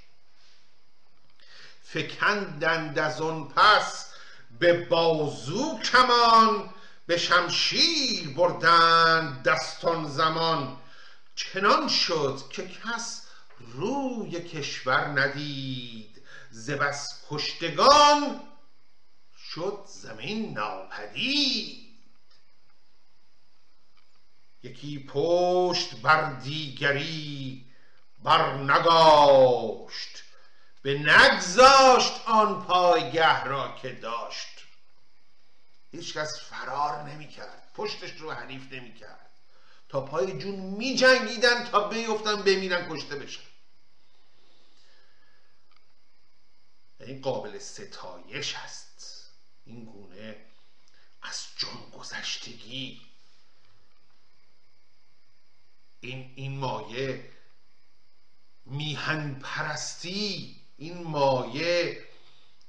فکندند 1.84 3.00
از 3.00 3.22
آن 3.22 3.48
پس 3.48 4.14
به 4.60 4.86
بازو 4.86 5.80
کمان 5.80 6.70
به 7.08 7.18
شمشیر 7.18 8.30
بردند 8.30 9.44
دستان 9.44 10.08
زمان. 10.08 10.78
چنان 11.36 11.88
شد 11.88 12.42
که 12.50 12.68
کس 12.68 13.28
روی 13.74 14.42
کشور 14.42 15.06
ندید. 15.08 16.13
ز 16.56 16.72
بس 16.72 17.26
کشتگان 17.30 18.42
شد 19.38 19.84
زمین 19.88 20.54
ناپدید. 20.54 21.94
یکی 24.64 25.06
پشت 25.10 25.96
بر 25.96 26.32
دیگری 26.34 27.66
بر 28.24 28.58
نگاشت 28.58 30.24
به 30.82 31.00
نگذاشت 31.00 32.14
آن 32.26 32.66
پایگه 32.66 33.44
را 33.44 33.76
که 33.82 33.90
داشت. 33.90 34.66
هیچکس 35.92 36.40
فرار 36.40 37.04
نمی‌کرد 37.04 37.72
پشتش 37.74 38.12
رو 38.12 38.32
حریف 38.32 38.74
نمی‌کرد. 38.74 39.30
تا 39.90 40.02
پای 40.02 40.38
جون 40.38 40.56
می 40.56 40.96
جنگیدن 40.96 41.64
تا 41.64 41.88
بیفتن 41.88 42.36
بمیرن 42.36 42.90
کشته 42.90 43.16
بشن. 43.16 43.53
این 47.04 47.22
قابل 47.22 47.60
ستایش 47.60 48.54
هست 48.54 49.30
این 49.66 49.86
گونه 49.86 50.46
از 51.22 51.46
جان 51.58 52.00
گذشتگی. 52.00 53.02
این, 56.00 56.32
این 56.36 56.58
مایه 56.58 57.30
میهن 58.66 59.40
پرستی. 59.40 60.56
این 60.78 61.04
مایه 61.04 62.08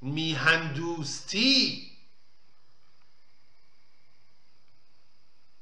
میهن 0.00 0.72
دوستی. 0.72 1.90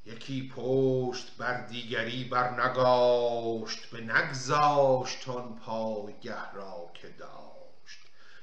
یکی 0.05 0.53
پشت 0.57 1.37
بر 1.37 1.67
دیگری 1.67 2.25
بر 2.25 2.65
نگاشت 2.65 3.91
به 3.91 4.01
نگذاشت 4.01 5.29
آن 5.29 5.59
پایگه 5.59 6.53
را 6.53 6.91
که 6.95 7.09
داشت. 7.09 7.52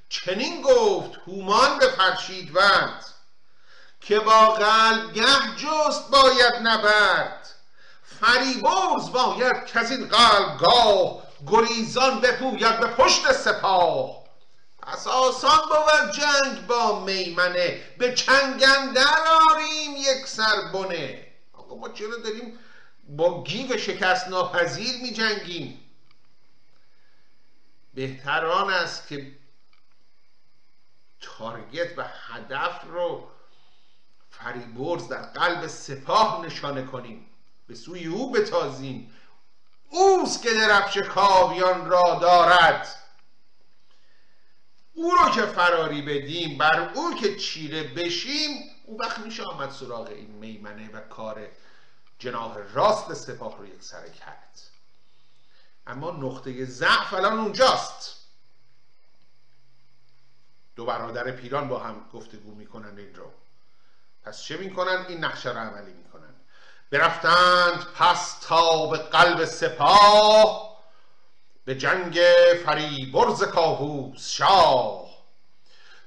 چنین 0.10 0.62
گفت 0.62 1.20
هومان 1.28 1.80
به 1.80 1.88
فرشیدورد 1.88 3.06
که 4.02 4.20
با 4.20 4.50
قلب 4.50 5.14
گه 5.14 5.56
جست 5.58 6.10
باید 6.10 6.54
نبرد. 6.64 7.50
فریبرز 8.04 9.12
باید 9.12 9.66
که 9.66 9.80
از 9.80 9.92
این 9.92 10.08
قلبگاه 10.08 11.24
گریزان 11.48 12.22
بپوید 12.22 12.80
به 12.80 12.88
پشت 12.88 13.32
سپاه. 13.32 14.20
پس 14.82 15.08
آسان 15.08 15.60
بود 15.70 16.12
جنگ 16.12 16.68
با 16.68 17.00
میمنه 17.06 17.82
به 17.98 18.14
چنگندر 18.14 19.18
آریم 19.52 19.96
یک 19.96 20.28
سر 20.28 20.72
بنه 20.74 21.30
ما 21.80 21.90
چرا 21.90 22.18
داریم 22.18 22.60
با 23.10 23.44
گیو 23.44 23.78
شکست 23.78 24.28
ناپذیر 24.28 25.02
می 25.02 25.12
جنگیم 25.14 25.92
بهتر 27.94 28.46
آن 28.46 28.74
است 28.74 29.08
که 29.08 29.39
تارگت 31.22 31.98
و 31.98 32.04
هدف 32.04 32.84
رو 32.84 33.28
فریبرز 34.30 35.08
در 35.08 35.22
قلب 35.22 35.68
سپاه 35.68 36.46
نشانه 36.46 36.84
کنیم. 36.84 37.26
به 37.68 37.76
سوی 37.76 38.06
او 38.06 38.32
بتازیم. 38.32 39.16
اوست 39.90 40.42
که 40.42 40.54
درفش 40.54 40.98
کاویان 40.98 41.90
را 41.90 42.20
دارد. 42.22 42.96
او 44.94 45.12
رو 45.12 45.30
که 45.30 45.46
فراری 45.46 46.02
بدیم 46.02 46.58
بر 46.58 46.92
او 46.94 47.16
که 47.16 47.36
چیره 47.36 47.84
بشیم 47.84 48.72
او 48.86 48.98
وقت 49.00 49.20
میشه 49.20 49.44
آمد 49.44 49.72
سراغ 49.72 50.08
این 50.08 50.32
میمنه 50.32 50.92
و 50.92 51.00
کار 51.00 51.48
جناح 52.20 52.58
راست 52.58 53.14
سپاه 53.14 53.58
رو 53.58 53.66
یک 53.66 53.84
سره 53.84 54.12
کرد. 54.12 54.62
اما 55.88 56.12
نقطه 56.12 56.66
ضعف 56.66 57.14
الان 57.14 57.40
اونجاست. 57.40 58.19
دو 60.80 60.86
برادر 60.86 61.32
پیران 61.32 61.68
با 61.68 61.80
هم 61.80 61.96
گفتگو 62.14 62.56
می‌کنن 62.56 62.98
این 62.98 63.16
رو. 63.16 63.32
پس 64.24 64.42
چه 64.44 64.58
می‌کنن؟ 64.58 65.06
این 65.08 65.24
نقشه 65.24 65.50
رو 65.50 65.58
عملی 65.58 65.94
می‌کنن. 65.94 66.34
برفتند 66.92 67.86
پس 67.96 68.40
تا 68.40 68.88
به 68.88 68.98
قلب 68.98 69.46
سپاه 69.46 70.78
به 71.66 71.76
جنگ 71.76 72.20
فریبرز 72.66 73.44
کاووس 73.44 74.30
شاه. 74.30 75.06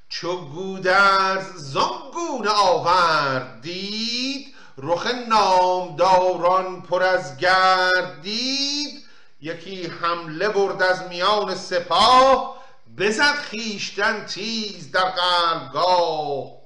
چو 0.09 0.37
گودرز 0.37 1.55
زانگونه 1.55 2.51
آورد 2.51 3.61
دید 3.61 4.55
رخ 4.79 5.07
نامداران 5.29 6.83
پر 6.83 7.03
از 7.03 7.37
گردید 7.37 9.05
یکی 9.41 9.87
حمله 9.87 10.49
برد 10.49 10.83
از 10.83 11.03
میان 11.03 11.55
سپاه 11.55 12.62
بزد 12.97 13.35
خیشتن 13.35 14.27
تیز 14.27 14.91
در 14.91 15.11
قلبگاه. 15.11 16.63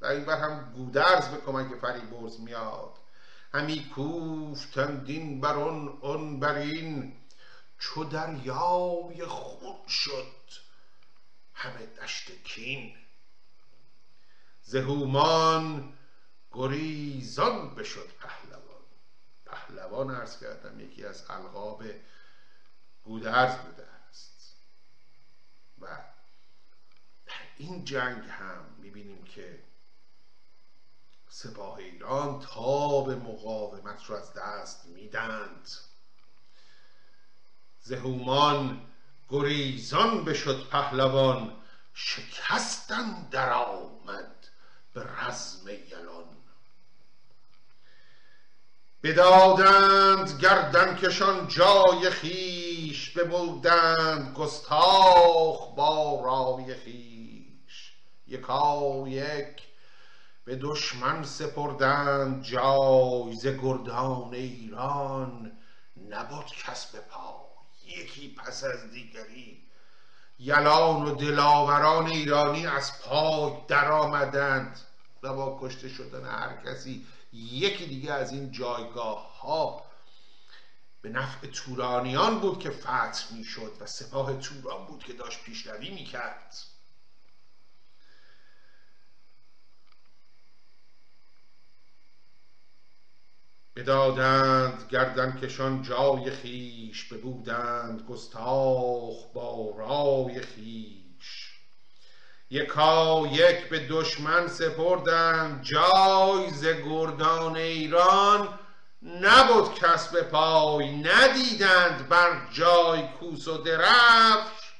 و 0.00 0.06
این 0.06 0.24
بر 0.24 0.38
هم 0.38 0.72
گودرز 0.72 1.28
به 1.28 1.36
کمک 1.36 1.80
فریبرز 1.80 2.40
میاد. 2.40 2.92
همی 3.54 3.90
کوفتند 3.94 5.06
دین 5.06 5.40
بر 5.40 5.54
اون 5.54 5.98
اون 6.00 6.40
بر 6.40 6.54
این. 6.54 7.16
چو 7.78 8.04
دریای 8.04 9.26
خون 9.26 9.88
شد 9.88 10.34
همه 11.54 11.86
دشت 11.86 12.30
کین. 12.44 12.94
زهومان 14.62 15.92
گریزان 16.52 17.74
بشد 17.74 18.08
پهلوان. 18.20 18.82
پهلوان 19.46 20.10
ارز 20.10 20.40
کردم 20.40 20.80
یکی 20.80 21.04
از 21.04 21.24
القاب 21.30 21.84
گودرز 23.04 23.56
بوده. 23.56 23.97
و 25.80 25.86
در 27.26 27.32
این 27.56 27.84
جنگ 27.84 28.24
هم 28.28 28.64
می‌بینیم 28.78 29.24
که 29.24 29.64
سپاه 31.28 31.76
ایران 31.76 32.40
تاب 32.40 33.10
مقاومت 33.10 34.06
رو 34.06 34.16
از 34.16 34.32
دست 34.34 34.86
میدند 34.86 35.68
زهومان 37.80 38.80
گریزان 39.28 40.24
بشد 40.24 40.68
پهلوان 40.68 41.56
شکستن 41.94 43.28
در 43.30 43.52
آمد 43.52 44.48
به 44.94 45.04
رزم 45.04 45.68
یلان. 45.68 46.37
بدادند 49.02 50.40
گردن 50.40 50.96
کشان 50.96 51.48
جای 51.48 52.10
خیش 52.10 53.10
ببودند 53.10 54.34
گستاخ 54.34 55.74
با 55.76 56.20
رای 56.24 56.74
خیش 56.74 57.92
یکا 58.26 59.04
یک 59.08 59.62
به 60.44 60.56
دشمن 60.56 61.22
سپردند 61.24 62.44
جای 62.44 63.34
ز 63.34 63.46
گردان 63.46 64.34
ایران 64.34 65.52
نبود 66.08 66.46
کس 66.66 66.86
به 66.86 66.98
پای. 67.00 67.48
یکی 67.86 68.34
پس 68.34 68.64
از 68.64 68.90
دیگری. 68.90 69.62
یلان 70.38 71.04
و 71.04 71.14
دلاوران 71.14 72.06
ایرانی 72.06 72.66
از 72.66 73.02
پای 73.02 73.52
درآمدند 73.68 74.80
و 75.22 75.32
با 75.34 75.58
کشته 75.62 75.88
شدن 75.88 76.24
هر 76.24 76.56
کسی 76.66 77.06
یکی 77.32 77.86
دیگه 77.86 78.12
از 78.12 78.32
این 78.32 78.52
جایگاه 78.52 79.40
ها 79.40 79.84
به 81.02 81.08
نفع 81.08 81.46
تورانیان 81.46 82.40
بود 82.40 82.58
که 82.58 82.70
فتح 82.70 83.34
می 83.34 83.44
شد 83.44 83.72
و 83.80 83.86
سپاه 83.86 84.36
توران 84.36 84.86
بود 84.86 85.04
که 85.04 85.12
داشت 85.12 85.42
پیشروی 85.44 85.90
می 85.90 86.04
کرد 86.04 86.54
بدادند 93.76 94.88
گردن 94.88 95.40
کشان 95.40 95.82
جای 95.82 96.30
خیش 96.30 97.04
ببودند 97.04 98.02
گستاخ 98.02 99.32
با 99.34 99.74
رای 99.76 100.40
خیش. 100.40 101.07
یکا 102.50 103.26
یک 103.26 103.68
به 103.68 103.86
دشمن 103.90 104.48
سپردند. 104.48 105.62
جای 105.62 106.50
ز 106.50 106.64
گردان 106.66 107.56
ایران 107.56 108.58
نبود 109.02 109.74
کس 109.74 110.08
به 110.08 110.22
پای. 110.22 110.96
ندیدند 110.96 112.08
بر 112.08 112.48
جای 112.52 113.08
کوس 113.08 113.48
و 113.48 113.58
درفش. 113.58 114.72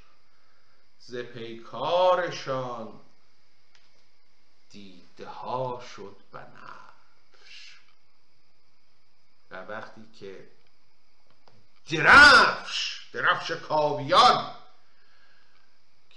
ز 0.99 1.17
پیکارشان 1.17 3.01
دیده 4.71 5.29
ها 5.29 5.83
شد 5.97 6.17
بنفش 6.33 7.79
و 9.51 9.57
وقتی 9.65 10.09
که 10.21 10.49
درفش 11.91 13.09
درفش 13.13 13.51
کاویان 13.51 14.55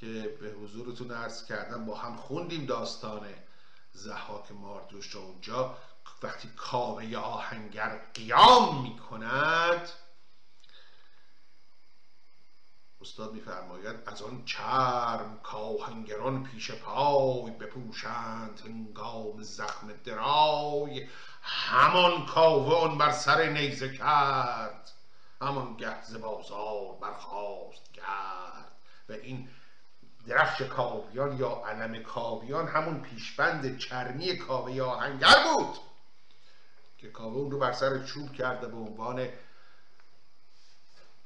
که 0.02 0.38
به 0.42 0.48
حضورتون 0.50 1.12
عرض 1.12 1.46
کردم 1.46 1.86
با 1.86 1.96
هم 1.96 2.16
خوندیم 2.16 2.66
داستان 2.66 3.28
زحاک 3.94 4.52
ماردوش 4.52 5.10
رو 5.10 5.22
اونجا. 5.22 5.78
وقتی 6.24 6.50
کاوه 6.58 7.18
آهنگر 7.18 7.98
قیام 8.14 8.82
می 8.82 8.98
کند 8.98 9.90
استاد 13.02 13.34
میفرماید 13.34 13.96
از 14.06 14.22
آن 14.22 14.46
چرم 14.46 15.40
کاهنگران 15.44 16.44
پیش 16.44 16.72
پای 16.72 17.52
بپوشند 17.52 18.62
هنگام 18.66 19.44
زخم 19.44 19.94
درای 19.94 21.08
همان 21.42 22.26
کاوه 22.26 22.76
آن 22.76 22.98
بر 22.98 23.12
سر 23.12 23.50
نیزه 23.50 23.98
کرد 23.98 24.92
همان 25.42 25.78
گه 25.78 26.04
ز 26.04 26.16
بازار 26.16 26.98
برخاست 27.02 27.94
کرد 27.94 28.72
و 29.10 29.14
این 29.14 29.50
درفش 30.28 30.62
کاویان 30.62 31.38
یا 31.38 31.50
علم 31.50 32.04
کاویان 32.04 32.68
همون 32.68 33.02
پیشبند 33.02 33.78
چرمی 33.78 34.38
کاوه 34.38 34.82
آهنگر 34.82 35.44
بود 35.44 35.78
که 36.98 37.12
کاوه 37.12 37.36
اون 37.36 37.52
رو 37.52 37.60
بر 37.60 37.74
سر 37.74 38.06
چوب 38.06 38.34
کرده 38.34 38.68
به 38.68 38.76
عنوان 38.76 39.30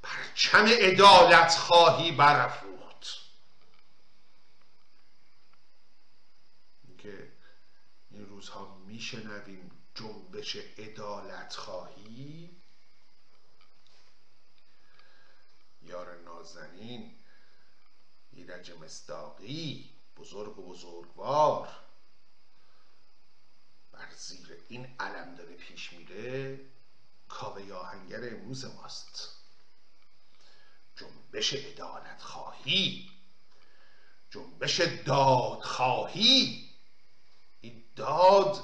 پرچم 0.04 0.66
ادالت 0.68 1.56
خواهی 1.56 2.12
برافروخت. 2.12 2.76
که 6.98 7.32
این 8.12 8.26
روزها 8.26 8.78
میشنویم 8.88 9.72
جنبش 9.96 10.58
ادالت 10.78 11.56
خواهی. 11.56 12.50
یار 15.82 16.18
نازنین 16.26 17.16
ایرج 18.36 18.72
مصداقی 18.72 19.90
بزرگ 20.18 20.60
و 20.60 20.70
بزرگوار. 20.70 21.70
بر 23.92 24.08
زیر 24.18 24.64
این 24.70 24.96
علم 25.00 25.36
داره 25.36 25.54
پیش 25.56 25.94
میره 25.94 26.60
کاوه 27.30 27.74
آهنگر 27.74 28.36
امروز 28.36 28.66
ماست. 28.66 29.30
جنبش 30.96 31.54
ادالت 31.54 32.22
خواهی 32.22 33.12
جنبش 34.30 34.82
داد 34.82 35.62
خواهی. 35.62 36.70
این 37.62 37.84
داد 37.96 38.64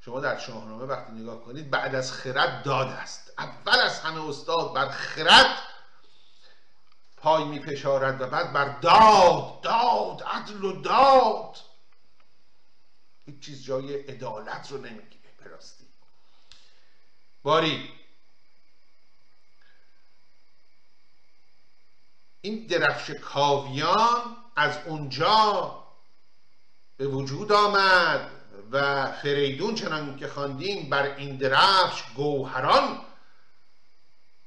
شما 0.00 0.20
در 0.20 0.38
شاهنامه 0.38 0.84
وقتی 0.84 1.12
نگاه 1.12 1.44
کنید 1.44 1.70
بعد 1.70 1.94
از 1.94 2.12
خرد 2.12 2.64
داد 2.64 2.88
است. 2.88 3.32
اول 3.38 3.78
از 3.78 4.00
همه 4.00 4.28
استاد 4.28 4.72
بر 4.72 4.88
خرد 4.88 5.69
پای 7.20 7.44
می 7.44 7.60
فشارد 7.60 8.20
و 8.20 8.26
بعد 8.26 8.52
بر 8.52 8.78
داد 8.80 9.60
داد 9.60 10.22
عدل 10.22 10.64
و 10.64 10.82
داد. 10.82 11.56
هیچ 13.26 13.40
چیز 13.40 13.64
جای 13.64 13.96
عدالت 13.96 14.70
رو 14.70 14.78
نمی‌گیره 14.78 15.30
براستی 15.38 15.86
باری 17.42 17.90
این 22.40 22.66
درفش 22.66 23.10
کاویان 23.10 24.36
از 24.56 24.78
اونجا 24.86 25.76
به 26.96 27.06
وجود 27.06 27.52
آمد 27.52 28.30
و 28.70 29.06
فریدون 29.12 29.74
چنان 29.74 30.16
که 30.16 30.28
خواندیم 30.28 30.90
بر 30.90 31.02
این 31.02 31.36
درفش 31.36 32.02
گوهران 32.14 33.00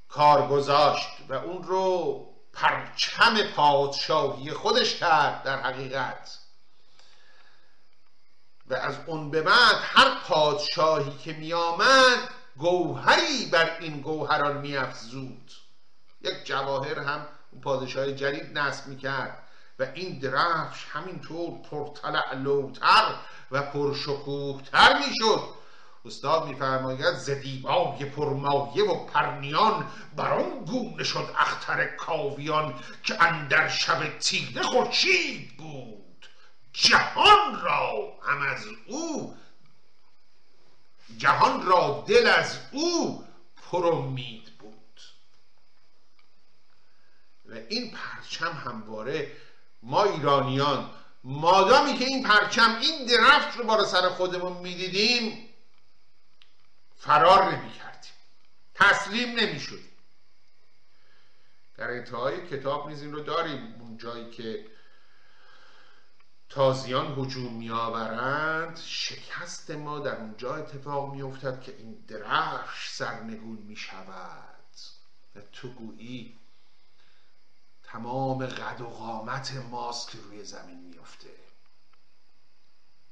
کار 0.10 0.48
گذاشت 0.48 1.10
و 1.30 1.34
اون 1.34 1.64
رو 1.64 2.33
پرچم 2.54 3.44
پادشاهی 3.56 4.52
خودش 4.52 4.96
کرد 4.96 5.44
در 5.44 5.62
حقیقت. 5.62 6.38
و 8.68 8.74
از 8.74 8.96
اون 9.06 9.32
به 9.32 9.42
بعد 9.42 9.76
هر 9.82 10.20
پادشاهی 10.28 11.18
که 11.18 11.34
می 11.34 11.54
آمد 11.54 12.30
گوهری 12.58 13.46
بر 13.52 13.78
این 13.80 14.02
گوهران 14.02 14.58
می 14.58 14.78
افزود 14.78 15.52
یک 16.22 16.46
جواهر 16.46 17.00
هم 17.00 17.28
پادشاه 17.62 18.12
جدید 18.12 18.58
نصب 18.58 18.88
می 18.88 18.98
کرد 18.98 19.44
و 19.80 19.88
این 19.94 20.20
درفش 20.20 20.86
همینطور 20.92 21.62
پرطلع 21.72 22.36
لوتر 22.36 23.16
و 23.52 23.62
پرشکوه 23.62 24.62
تر 24.62 24.98
می‌شد. 24.98 25.63
استاد 26.06 26.48
میفرماید 26.48 27.16
ز 27.16 27.30
دیبای 27.30 28.06
پرمایه 28.06 28.84
و 28.84 29.06
پرنیان 29.06 29.92
بر 30.16 30.34
آن 30.34 30.66
گونه 30.66 31.04
شد 31.04 31.30
اختر 31.38 31.86
کاویان 31.86 32.84
که 33.04 33.24
اندر 33.24 33.68
شب 33.68 34.20
تیره 34.20 34.64
خورشید 34.64 35.58
بود. 35.58 36.28
جهان 36.74 37.62
را 37.62 38.14
هم 38.24 38.42
از 38.42 38.66
او 38.88 39.36
جهان 41.18 41.66
را 41.66 42.04
دل 42.08 42.28
از 42.28 42.60
او 42.72 43.24
پر 43.56 43.86
امید 43.86 44.58
بود. 44.60 45.02
و 47.46 47.54
این 47.70 47.92
پرچم 47.92 48.62
همواره 48.66 49.32
ما 49.84 50.04
ایرانیان 50.04 50.90
مادامی 51.24 51.94
که 51.94 52.06
این 52.06 52.24
پرچم 52.24 52.78
این 52.82 53.06
درفت 53.06 53.58
رو 53.58 53.64
بالا 53.64 53.86
سر 53.86 54.10
خودمون 54.10 54.54
می‌دیدیم 54.54 55.50
فرار 57.04 57.56
نمی 57.56 57.72
کردیم 57.72 58.12
تسلیم 58.76 59.40
نمی 59.40 59.60
شدیم 59.60 59.92
در 61.76 61.92
انتهای 61.92 62.48
کتاب 62.48 62.90
نیز 62.90 63.02
این 63.02 63.14
رو 63.14 63.20
داریم. 63.20 63.76
اون 63.80 63.98
جایی 63.98 64.32
که 64.32 64.66
تازیان 66.50 67.20
هجوم 67.20 67.54
میآورند 67.54 68.78
شکست 68.78 69.72
ما 69.72 70.00
در 70.00 70.16
اونجا 70.16 70.56
اتفاق 70.56 71.14
میافتد 71.14 71.62
که 71.62 71.76
این 71.78 72.06
درفش 72.08 72.90
سرنگون 72.90 73.58
می 73.58 73.76
شود 73.76 74.74
و 75.36 75.42
تو 75.52 75.68
گویی 75.68 76.40
تمام 77.84 78.46
قد 78.46 78.82
و 78.82 78.88
قامت 78.88 79.54
ماست 79.72 80.12
که 80.12 80.18
روی 80.18 80.44
زمین 80.44 80.80
میفته 80.80 81.30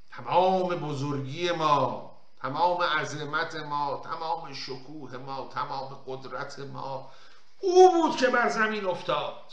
تمام 0.10 0.76
بزرگی 0.76 1.52
ما 1.52 2.11
تمام 2.42 2.82
عظمت 2.82 3.56
ما 3.56 4.02
تمام 4.06 4.54
شکوه 4.54 5.18
ما 5.18 5.50
تمام 5.54 6.04
قدرت 6.08 6.60
ما 6.60 7.12
او 7.60 7.92
بود 7.92 8.18
که 8.18 8.28
بر 8.28 8.50
زمین 8.50 8.86
افتاد. 8.86 9.52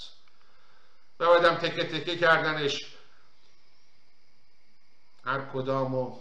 و 1.21 1.27
بعدم 1.27 1.55
تکه 1.55 1.85
تکه 1.85 2.19
کردنش. 2.19 2.97
هر 5.25 5.41
کدام 5.41 5.95
و 5.95 6.19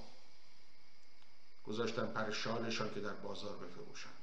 گذاشتن 1.63 2.08
پر 2.08 2.32
شالشان 2.32 2.93
که 2.93 2.99
در 2.99 3.13
بازار 3.13 3.58
بفروشند. 3.58 4.13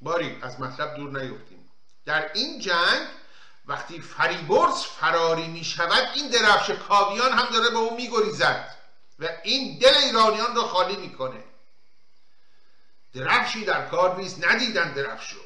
باری 0.00 0.38
از 0.42 0.60
مطلب 0.60 0.94
دور 0.94 1.22
نیفتیم. 1.22 1.70
در 2.04 2.32
این 2.32 2.60
جنگ 2.60 3.08
وقتی 3.66 4.00
فریبرز 4.00 4.82
فراری 4.82 5.48
می 5.48 5.64
شود 5.64 6.08
این 6.14 6.30
درفش 6.30 6.70
کاویان 6.70 7.32
هم 7.32 7.52
داره 7.52 7.70
به 7.70 7.76
او 7.76 7.96
می 7.96 8.10
گریزد 8.10 8.76
و 9.18 9.28
این 9.44 9.78
دل 9.78 9.94
ایرانیان 9.96 10.54
رو 10.56 10.62
خالی 10.62 10.96
می‌کنه. 10.96 11.44
درفشی 13.14 13.64
در 13.64 13.86
کار 13.88 14.16
نیست 14.16 14.44
ندیدن 14.44 14.92
درفش 14.92 15.32
رو. 15.32 15.40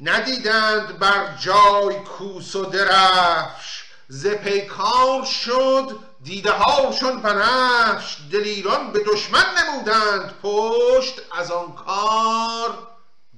ندیدند 0.00 0.98
بر 0.98 1.36
جای 1.36 1.94
کوس 2.00 2.56
و 2.56 2.64
درفش 2.64 3.84
ز 4.08 4.26
پیکار 4.26 5.24
شد 5.24 5.98
دیده 6.22 6.50
هاشون 6.50 7.22
بنفش 7.22 8.16
دل 8.32 8.42
ایران 8.42 8.92
به 8.92 9.04
دشمن 9.04 9.44
نمودند 9.58 10.34
پشت 10.42 11.20
از 11.32 11.50
آن 11.50 11.72
کار 11.72 12.88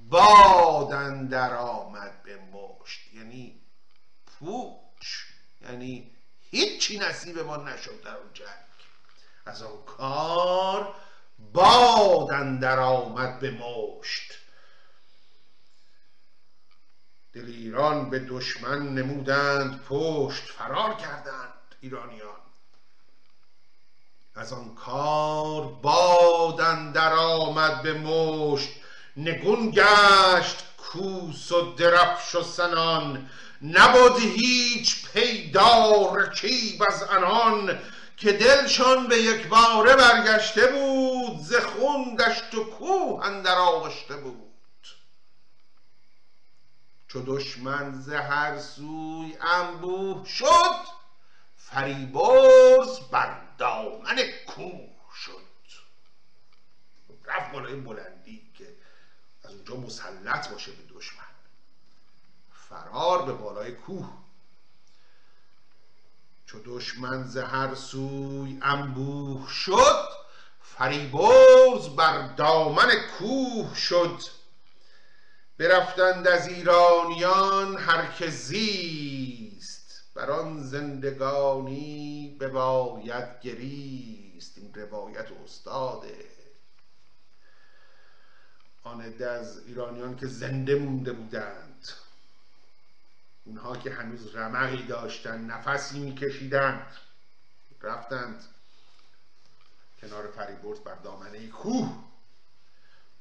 بادن 0.09 1.25
در 1.25 1.53
آمد 1.55 2.13
یعنی 2.27 2.50
پوچ. 4.41 5.07
یعنی 5.61 6.11
هیچی 6.51 6.99
نصیب 6.99 7.39
ما 7.39 7.57
نشد 7.57 8.03
در 8.03 8.15
اون 8.15 8.33
جنگ. 8.33 8.47
از 9.45 9.63
آن 9.63 9.83
کار 9.85 10.95
بادن 11.53 12.59
در 12.59 12.79
آمد 12.79 13.39
به 13.39 13.51
مشت. 13.51 14.33
دل 17.33 17.45
ایران 17.45 18.09
به 18.09 18.19
دشمن 18.19 18.95
نمودند 18.95 19.83
پشت 19.83 20.43
فرار 20.43 20.93
کردند 20.93 21.53
ایرانیان. 21.81 22.41
از 24.35 24.53
آن 24.53 24.75
کار 24.75 25.61
بادن 25.67 26.91
در 26.91 27.13
آمد 27.13 27.81
به 27.81 27.93
مشت. 27.93 28.69
نگون 29.17 29.71
گشت 29.71 30.63
کوس 30.77 31.51
و 31.51 31.75
درفش 31.75 32.35
و 32.35 32.43
سنان. 32.43 33.29
نبود 33.63 34.17
هیچ 34.17 35.11
پیدا 35.11 36.13
رکیب 36.13 36.83
از 36.83 37.03
انان 37.03 37.79
که 38.17 38.31
دلشان 38.31 39.07
به 39.07 39.17
یک 39.17 39.47
باره 39.47 39.95
برگشته 39.95 40.67
بود 40.67 41.39
ز 41.39 41.55
خون 41.55 42.15
دشت 42.15 42.55
و 42.55 42.63
کوه 42.63 43.25
اندر 43.25 43.55
آغشته 43.55 44.17
بود. 44.17 44.51
چو 47.07 47.23
دشمن 47.25 48.01
ز 48.01 48.09
هر 48.09 48.59
سوی 48.59 49.37
انبوه 49.41 50.25
شد 50.25 50.75
فریبرز 51.55 52.99
بر 53.11 53.41
دامن 53.57 54.21
کوه 54.47 54.89
شد. 55.15 55.51
رفت 57.25 57.51
بالای 57.51 57.75
بلندی 57.75 58.51
که 58.57 58.75
از 59.43 59.51
اونجا 59.51 59.75
مسلط 59.75 60.49
باشه 60.49 60.71
به 60.71 60.93
دشمن. 60.93 61.30
فرار 62.71 63.21
به 63.25 63.33
بالای 63.33 63.71
کوه. 63.71 64.09
چو 66.45 66.59
دشمن 66.65 67.23
ز 67.23 67.37
هر 67.37 67.75
سوی 67.75 68.59
انبوه 68.61 69.49
شد 69.49 70.09
فریبرز 70.61 71.89
بر 71.95 72.27
دامن 72.27 72.91
کوه 73.17 73.75
شد. 73.75 74.19
برفتند 75.57 76.27
از 76.27 76.47
ایرانیان 76.47 77.77
هر 77.77 78.11
که 78.11 78.29
زیست 78.29 80.03
بر 80.15 80.31
آن 80.31 80.63
زندگانی 80.63 82.37
بباید 82.39 83.39
گریست. 83.41 84.57
این 84.57 84.73
روایت 84.73 85.27
استاده. 85.43 86.25
آن 88.83 89.13
از 89.23 89.67
ایرانیان 89.67 90.15
که 90.15 90.27
زنده 90.27 90.75
مونده 90.75 91.13
بودند. 91.13 91.89
اونها 93.43 93.75
که 93.75 93.91
هنوز 93.91 94.35
رمقی 94.35 94.83
داشتن 94.83 95.41
نفسی 95.41 95.99
میکشیدند 95.99 96.87
رفتند 97.81 98.43
کنار 100.01 100.27
فریبرز 100.27 100.79
بر 100.79 100.95
دامنه 100.95 101.47
کوه 101.47 102.03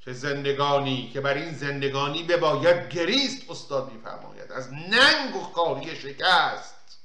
که 0.01 0.13
زندگانی 0.13 1.11
که 1.13 1.21
بر 1.21 1.35
این 1.35 1.55
زندگانی 1.55 2.23
بباید 2.23 2.89
گریست 2.89 3.51
استاد 3.51 3.93
میفرماید. 3.93 4.53
از 4.53 4.73
ننگ 4.73 5.37
و 5.37 5.41
خالی 5.41 5.97
شکست. 5.97 6.99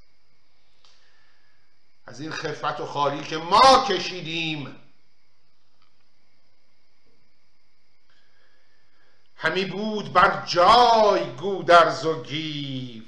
از 2.06 2.20
این 2.20 2.32
خفت 2.32 2.80
و 2.80 2.86
خالی 2.86 3.24
که 3.24 3.38
ما 3.38 3.86
کشیدیم 3.90 4.76
همی 9.46 9.66
بود 9.66 10.14
بر 10.14 10.44
جای 10.46 11.32
گودرز 11.32 12.06
و 12.06 12.24
گیو. 12.24 13.04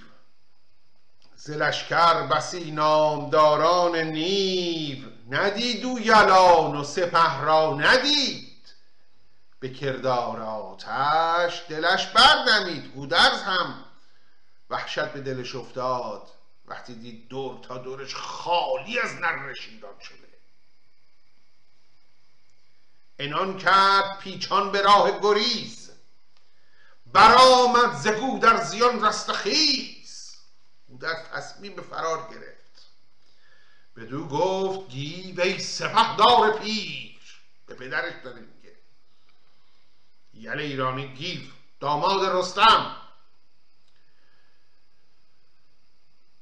ز 1.35 1.49
لشکر 1.49 2.27
بسی 2.27 2.71
نامداران 2.71 3.95
نیو. 3.95 4.97
ندید 5.29 5.85
او 5.85 5.99
یلان 5.99 6.75
و 6.75 6.83
سپه 6.83 7.41
را 7.41 7.73
ندید. 7.73 8.73
به 9.59 9.69
کردار 9.69 10.41
آتش 10.41 11.63
دلش 11.69 12.07
بردمید. 12.07 12.91
گودرز 12.91 13.41
هم 13.41 13.85
وحشت 14.69 15.05
به 15.05 15.21
دلش 15.21 15.55
افتاد. 15.55 16.29
وقتی 16.65 16.95
دید 16.95 17.27
دور 17.27 17.59
تا 17.61 17.77
دورش 17.77 18.15
خالی 18.15 18.99
از 18.99 19.13
نرشیدان 19.13 19.99
شده. 20.01 20.27
عنان 23.19 23.57
کرد 23.57 24.17
پیچان 24.19 24.71
به 24.71 24.81
راه 24.81 25.19
گریز. 25.19 25.86
برآمد 27.13 27.95
ز 27.95 28.07
گودرزیان 28.07 29.05
رستخیز 29.05 30.35
گودرز 30.87 31.27
تصمیم 31.33 31.75
به 31.75 31.81
فرار 31.81 32.29
گرفت. 32.33 32.89
بدو 33.95 34.27
گفت 34.27 34.89
گیو 34.89 35.41
ای 35.41 35.59
سپهدار 35.59 36.59
پیر. 36.59 37.19
به 37.65 37.75
پدرش 37.75 38.13
داره 38.23 38.41
یل 40.33 40.59
ایرانی 40.59 41.07
گیو 41.07 41.41
داماد 41.79 42.25
رستم. 42.25 42.95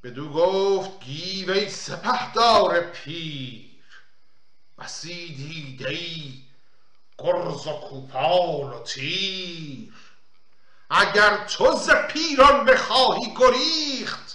بدو 0.03 0.29
گفت 0.29 0.99
گیو 0.99 1.51
ای 1.51 1.69
سپهدار 1.69 2.81
پیر. 2.81 3.81
بسی 4.77 5.35
دیده 5.35 5.89
ای 5.89 6.43
گرز 7.17 7.67
و 7.67 7.71
کوپال 7.71 8.73
و 8.73 8.83
تیر. 8.83 9.93
اگر 10.89 11.45
تو 11.45 11.71
ز 11.71 11.89
پیران 11.89 12.65
بخواهی 12.65 13.33
گریخت 13.39 14.25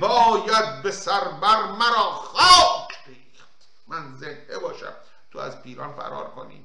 باید 0.00 0.82
به 0.82 0.90
سر 0.90 1.28
بر 1.28 1.62
مرا 1.62 2.10
خاک 2.10 2.98
ریخت 3.06 3.68
من 3.86 4.16
زنده 4.16 4.58
باشم 4.58 4.94
تو 5.30 5.38
از 5.38 5.62
پیران 5.62 5.92
فرار 5.92 6.30
کنی. 6.30 6.64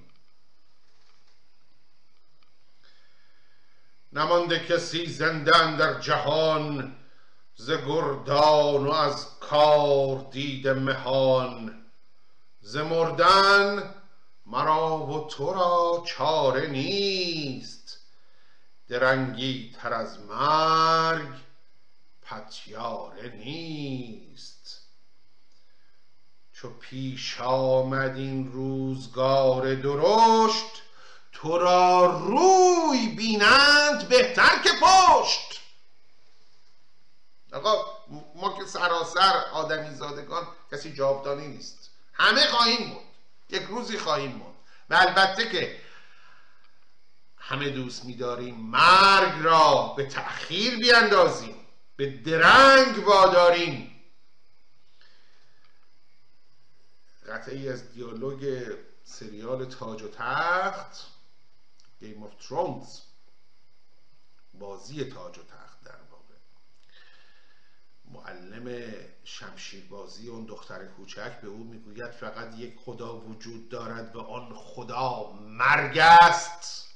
نمانده 4.14 4.60
کسی 4.60 5.06
زندن 5.06 5.76
در 5.76 6.00
جهان 6.00 6.96
ز 7.56 7.72
گردان 7.72 8.88
و 8.88 8.92
از 8.92 9.40
کار 9.40 10.28
دید 10.32 10.68
مهان. 10.68 11.86
ز 12.62 12.78
مردن 12.78 13.96
مرا 14.46 14.98
و 14.98 15.28
تو 15.28 15.54
را 15.54 16.04
چاره 16.08 16.68
نیست. 16.68 17.83
درنگی 18.88 19.76
تر 19.82 19.94
از 19.94 20.20
مرگ 20.20 21.34
پتیاره 22.22 23.30
نیست. 23.30 24.82
چو 26.54 26.70
پیش 26.70 27.42
آمد 27.42 28.16
این 28.16 28.52
روزگار 28.52 29.76
درشت 29.76 30.82
تو 31.32 31.58
را 31.58 32.06
روی 32.06 33.08
بینند 33.08 34.10
بهتر 34.10 34.62
که 34.64 34.70
پشت. 34.82 35.62
آقا 37.54 37.86
ما 38.36 38.58
که 38.58 38.66
سراسر 38.66 39.44
آدمی 39.54 39.96
زادگان 39.96 40.48
کسی 40.72 40.94
جاودانی 40.94 41.48
نیست. 41.48 41.90
همه 42.14 42.48
خواهیم 42.48 42.90
بود 42.90 43.04
یک 43.50 43.64
روزی 43.64 43.98
خواهیم 43.98 44.32
موند 44.32 44.56
و 44.90 44.96
البته 44.96 45.50
که 45.50 45.80
همه 47.54 47.70
دوست 47.70 48.06
میداریم. 48.06 48.56
مرگ 48.56 49.44
را 49.44 49.94
به 49.98 50.06
تأخیر 50.06 50.76
بیاندازیم. 50.76 51.56
به 51.96 52.18
درنگ 52.18 53.08
واداریم. 53.08 54.02
قطعی 57.28 57.70
از 57.70 57.94
دیالوگ 57.94 58.74
سریال 59.04 59.66
تاج 59.66 60.02
و 60.02 60.08
تخت 60.08 61.08
Game 62.02 62.06
of 62.06 62.46
Thrones. 62.46 62.88
بازی 64.54 65.04
تاج 65.04 65.38
و 65.38 65.44
تخت 65.44 65.84
در 65.84 66.00
واقع. 66.12 66.36
معلم 68.06 68.94
شمشیربازی 69.24 70.28
اون 70.28 70.46
دختر 70.46 70.86
کوچک 70.86 71.42
به 71.42 71.48
او 71.48 71.64
می‌گوید 71.64 72.12
فقط 72.12 72.60
یک 72.60 72.74
خدا 72.86 73.18
وجود 73.18 73.70
دارد 73.70 74.16
و 74.16 74.22
آن 74.22 74.54
خدا 74.56 75.32
مرگ 75.34 75.98
است. 75.98 76.93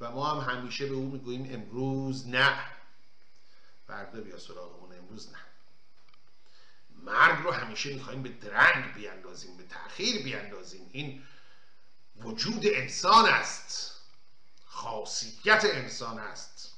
و 0.00 0.10
ما 0.10 0.26
هم 0.26 0.54
همیشه 0.54 0.86
به 0.86 0.94
او 0.94 1.10
می‌گوییم 1.10 1.48
امروز 1.54 2.28
نه. 2.28 2.64
فردا 3.86 4.20
بیا 4.20 4.38
سراغمون 4.38 4.98
امروز 4.98 5.28
نه. 5.32 5.38
مرگ 7.02 7.42
رو 7.44 7.52
همیشه 7.52 7.94
می‌خوایم 7.94 8.22
به 8.22 8.28
درنگ 8.28 8.94
بیاندازیم 8.94 9.56
به 9.56 9.62
تأخیر 9.62 10.22
بیاندازیم. 10.22 10.90
این 10.92 11.22
وجود 12.16 12.62
انسان 12.64 13.26
است. 13.26 13.92
خاصیت 14.66 15.64
انسان 15.64 16.18
است. 16.18 16.72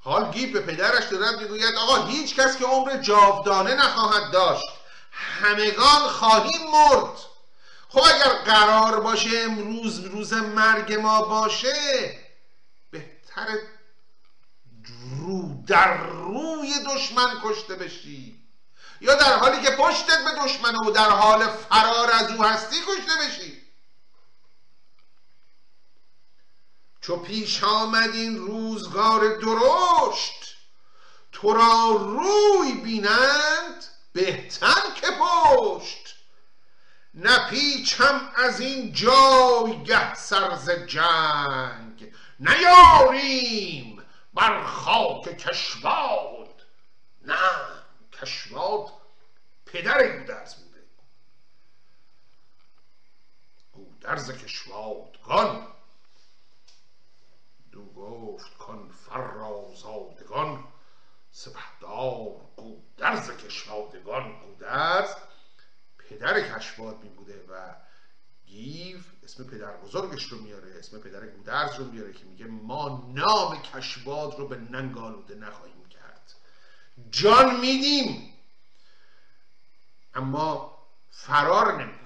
حال 0.00 0.30
گیب 0.30 0.52
به 0.52 0.60
پدرش 0.60 1.04
دارد 1.04 1.40
می‌گوید 1.40 1.74
آقا 1.74 2.06
هیچ 2.06 2.34
کس 2.34 2.58
که 2.58 2.64
عمر 2.64 2.96
جاودانه 2.96 3.74
نخواهد 3.74 4.32
داشت 4.32 4.68
همگان 5.12 6.08
خواهیم 6.08 6.70
مرد. 6.70 7.18
خب 7.88 8.00
اگر 8.00 8.28
قرار 8.28 9.00
باشه 9.00 9.38
امروز 9.38 10.04
روز 10.04 10.32
مرگ 10.32 10.92
ما 10.92 11.22
باشه 11.22 12.18
بهتر 12.90 13.58
رو 15.18 15.64
در 15.66 15.96
روی 16.06 16.74
دشمن 16.86 17.40
کشته 17.42 17.74
بشی. 17.74 18.38
یا 19.00 19.14
در 19.14 19.38
حالی 19.38 19.62
که 19.62 19.70
پشتت 19.70 20.24
به 20.24 20.42
دشمن 20.44 20.76
و 20.76 20.90
در 20.90 21.10
حال 21.10 21.48
فرار 21.48 22.10
از 22.12 22.30
او 22.30 22.44
هستی 22.44 22.76
کشته 22.76 23.12
بشی. 23.26 23.62
چو 27.00 27.16
پیش 27.16 27.64
آمد 27.64 28.10
این 28.10 28.38
روزگار 28.38 29.36
درشت 29.36 30.56
تو 31.32 31.54
را 31.54 31.90
روی 31.90 32.72
بینند 32.72 33.84
بهتر 34.12 34.82
که 35.00 35.06
پشت. 35.10 36.07
نپیچم 37.14 38.30
از 38.36 38.60
این 38.60 38.92
جایگه 38.92 40.14
سرز 40.14 40.70
جنگ. 40.70 42.12
نیاریم 42.40 44.02
بر 44.34 44.64
خاک 44.64 45.38
کشواد 45.38 46.66
نه 47.22 47.38
کشواد 48.12 48.92
پدر 49.66 50.18
گودرز 50.18 50.54
بوده. 50.54 50.84
گودرز 53.72 54.30
کشوادگان 54.30 55.66
دو 57.72 57.84
گفت 57.84 58.56
کن 58.56 58.90
فرازادگان. 59.08 60.64
سپهدار 61.30 62.40
گودرز 62.56 63.30
کشوادگان 63.30 64.40
گودرز 64.40 65.14
پدر 66.10 66.40
کشواد 66.40 67.02
می 67.02 67.08
بوده 67.08 67.44
و 67.48 67.74
گیو 68.46 68.98
اسم 69.24 69.44
پدر 69.44 69.76
بزرگش 69.76 70.24
رو 70.24 70.38
میاره 70.38 70.78
اسم 70.78 70.98
پدر 70.98 71.26
گودرز 71.26 71.76
رو 71.78 71.84
میاره 71.84 72.12
که 72.12 72.24
میگه 72.24 72.44
ما 72.44 73.12
نام 73.14 73.62
کشواد 73.62 74.38
رو 74.38 74.48
به 74.48 74.56
ننگ 74.56 74.98
آلوده 74.98 75.34
نخواهیم 75.34 75.88
کرد. 75.88 76.34
جان 77.10 77.60
میدیم 77.60 78.34
اما 80.14 80.78
فرار 81.10 81.82
نمی 81.82 81.98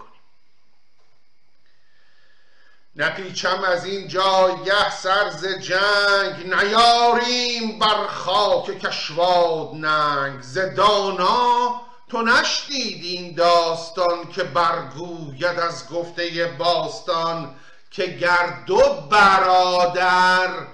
نپیچم 2.96 3.64
از 3.64 3.84
این 3.84 4.08
جایگه 4.08 4.90
سرز 4.90 5.46
جنگ 5.46 6.54
نیاریم 6.54 7.78
بر 7.78 8.06
خاک 8.06 8.78
کشواد 8.78 9.74
ننگ. 9.74 10.42
ز 10.42 10.58
دانا 10.58 11.80
تو 12.12 12.22
نشنید 12.22 13.04
این 13.04 13.34
داستان 13.34 14.28
که 14.28 14.44
برگوید 14.44 15.44
از 15.44 15.88
گفته 15.88 16.56
باستان 16.58 17.56
که 17.90 18.06
گر 18.06 18.64
دو 18.66 19.08
برادر 19.10 20.66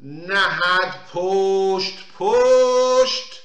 نهد 0.00 1.08
پشت 1.12 1.98
پشت 2.18 3.42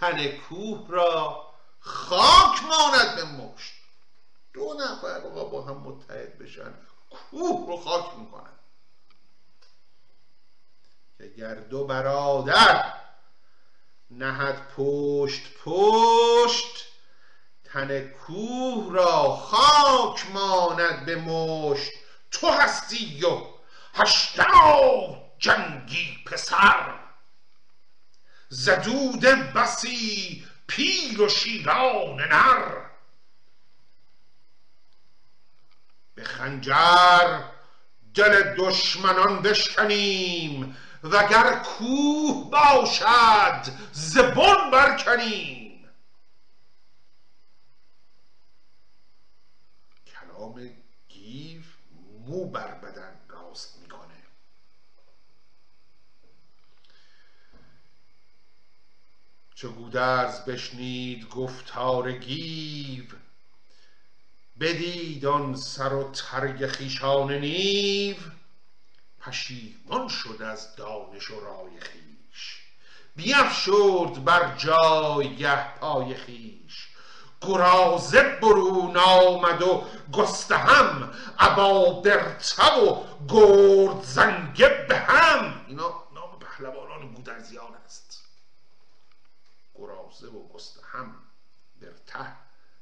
تن 0.00 0.26
کوه 0.28 0.86
را 0.88 1.46
خاک 1.80 2.62
ماند 2.68 3.16
به 3.16 3.24
مشت. 3.24 3.72
دو 4.52 4.74
نفر 4.80 5.20
با 5.20 5.62
هم 5.62 5.76
متحد 5.76 6.38
بشن 6.38 6.74
کوه 7.10 7.66
رو 7.68 7.76
خاک 7.76 8.18
می‌کنن. 8.18 8.58
که 11.18 11.28
گر 11.28 11.54
دو 11.54 11.86
برادر 11.86 12.92
نهد 14.10 14.72
پشت 14.76 15.42
پشت 15.64 16.86
تن 17.64 18.08
کوه 18.08 18.94
را 18.94 19.36
خاک 19.36 20.26
ماند 20.32 21.06
به 21.06 21.16
مشت. 21.16 21.92
تو 22.30 22.50
هستی 22.50 23.24
و 23.24 23.46
هشتاد 23.94 25.22
جنگی 25.38 26.18
پسر. 26.26 26.98
زدود 28.48 29.24
بسی 29.24 30.44
پیر 30.66 31.22
و 31.22 31.28
شیران 31.28 32.16
نر. 32.16 32.86
به 36.14 36.24
خنجر 36.24 37.40
دل 38.14 38.54
دشمنان 38.58 39.42
بشکنیم. 39.42 40.76
وگر 41.02 41.58
کوه 41.58 42.50
باشد 42.50 43.62
زبون 43.92 44.70
برکنیم. 44.72 45.88
کلام 50.06 50.70
گیو 51.08 51.62
مو 52.26 52.44
بر 52.44 52.74
بدن 52.74 53.20
راست 53.28 53.78
می‌کنه. 53.82 54.22
چه 59.54 59.68
گودرز 59.68 60.44
بشنید 60.44 61.28
گفتار 61.28 62.12
گیو 62.12 63.04
بدید 64.60 65.26
آن 65.26 65.56
سر 65.56 65.92
و 65.92 66.12
ترگ 66.12 66.66
خیشان 66.66 67.32
نیو. 67.32 68.16
پشیمان 69.20 70.08
شد 70.08 70.42
از 70.42 70.76
دانش 70.76 71.30
و 71.30 71.40
رای 71.40 71.80
خیش. 71.80 72.62
بیفشرد 73.16 74.24
بر 74.24 74.56
جایگه 74.56 75.74
پای 75.74 76.14
خیش. 76.14 76.88
گرازه 77.42 78.22
برون 78.22 78.96
آمد 78.96 79.62
و 79.62 79.84
گستهم 80.12 81.12
برتب 82.04 82.82
و 82.82 83.04
گرد 83.28 84.04
زنگه 84.04 84.86
به 84.88 84.96
هم. 84.98 85.64
اینا 85.68 85.94
نام 86.14 86.38
پهلوانان 86.38 87.12
گودرزیان 87.14 87.74
است. 87.84 88.24
گرازه 89.74 90.26
و 90.26 90.48
گستهم 90.48 91.14
برته 91.82 92.32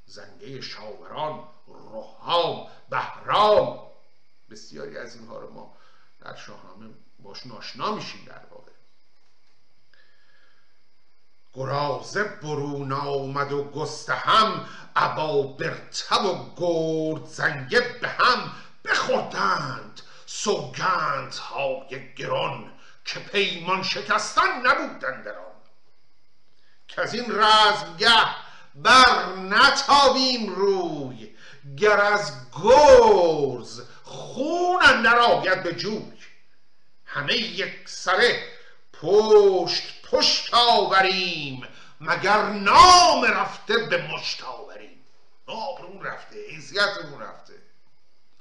زنگه 0.07 0.61
شاوران 0.61 1.49
روحام 1.67 2.67
بهرام. 2.91 3.79
بسیاری 4.51 4.99
از 4.99 5.17
اینها 5.17 5.39
رو 5.39 5.53
ما 5.53 5.78
در 6.29 6.37
شاهنامه 6.37 6.95
باش 7.19 7.47
ناشنا 7.47 7.95
میشیم 7.95 8.25
در 8.27 8.41
واقع. 8.51 8.73
گرازه 11.55 12.25
برون 12.25 12.93
آمد 12.93 13.53
و 13.53 13.65
گستهم 13.65 14.69
ابا 14.97 15.43
برتب 15.43 16.25
و 16.25 16.55
گرد 16.57 17.27
زنگه 17.27 17.81
به 17.81 18.09
هم 18.09 18.53
بخوردند. 18.85 20.01
سوگند 20.27 21.35
های 21.35 22.15
گران 22.15 22.73
که 23.05 23.21
پیمان 23.21 23.83
شکستن 23.83 24.67
نبودن 24.67 25.23
در 25.23 25.35
که 26.89 27.01
از 27.01 27.15
این 27.15 27.25
رزمگه 27.39 28.25
بر 28.75 29.35
نتابیم 29.37 30.55
روی 30.55 31.35
گر 31.77 32.01
از 32.01 32.33
گرز 32.63 33.83
خون 34.03 34.83
اندر 34.83 35.19
آید 35.19 35.63
به 35.63 35.75
جوی. 35.75 36.18
همه 37.09 37.35
یک 37.35 37.89
سره 37.89 38.43
پشت 38.93 40.03
پشت 40.11 40.55
آوریم 40.55 41.69
مگر 42.01 42.43
نام 42.43 43.25
رفته 43.25 43.79
به 43.79 44.07
مشت 44.13 44.45
آوریم. 44.45 45.05
آبرون 45.47 46.05
رفته 46.05 46.37
حیثیتمون 46.49 47.21
رفته. 47.21 47.55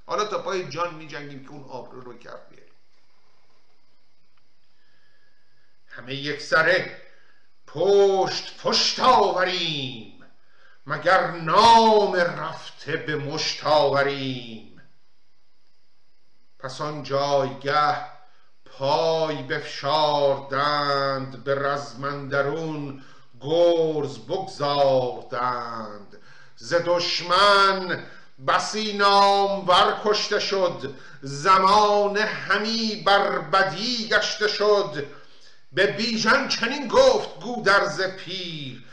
حالا 0.06 0.26
تا 0.26 0.42
پای 0.42 0.70
جان 0.70 0.96
می 0.96 1.08
جنگیم 1.08 1.44
که 1.44 1.52
اون 1.52 1.64
آبرو 1.64 2.02
رو 2.02 2.18
کف 2.18 2.48
بیاریم. 2.50 2.74
همه 5.88 6.14
یک 6.16 6.42
سره 6.42 7.02
پشت 7.68 8.58
پشت 8.58 9.00
آوریم 9.00 10.26
مگر 10.88 11.32
نام 11.32 12.16
رفته 12.16 12.98
به 12.98 13.16
مشت 13.16 13.66
آوریم. 13.66 14.82
پس 16.60 16.82
آن 16.82 17.04
جایگه 17.04 18.17
پای 18.72 19.44
بفشاردند 19.44 21.44
به 21.44 21.56
رزمندرون 21.56 23.04
گرز 23.42 24.18
بگذاردند 24.18 26.18
ز 26.56 26.74
دشمن 26.86 28.04
بسی 28.48 28.94
نامور 28.94 30.02
کشته 30.04 30.40
شد 30.40 30.96
زمان 31.22 32.18
همی 32.18 33.04
بر 33.06 33.40
بدی 33.40 34.08
گشته 34.08 34.48
شد. 34.48 35.06
به 35.72 35.88
بیژن 35.88 36.48
چنین 36.48 36.88
گفت 36.88 37.40
گودرز 37.40 38.02
پیر 38.02 38.84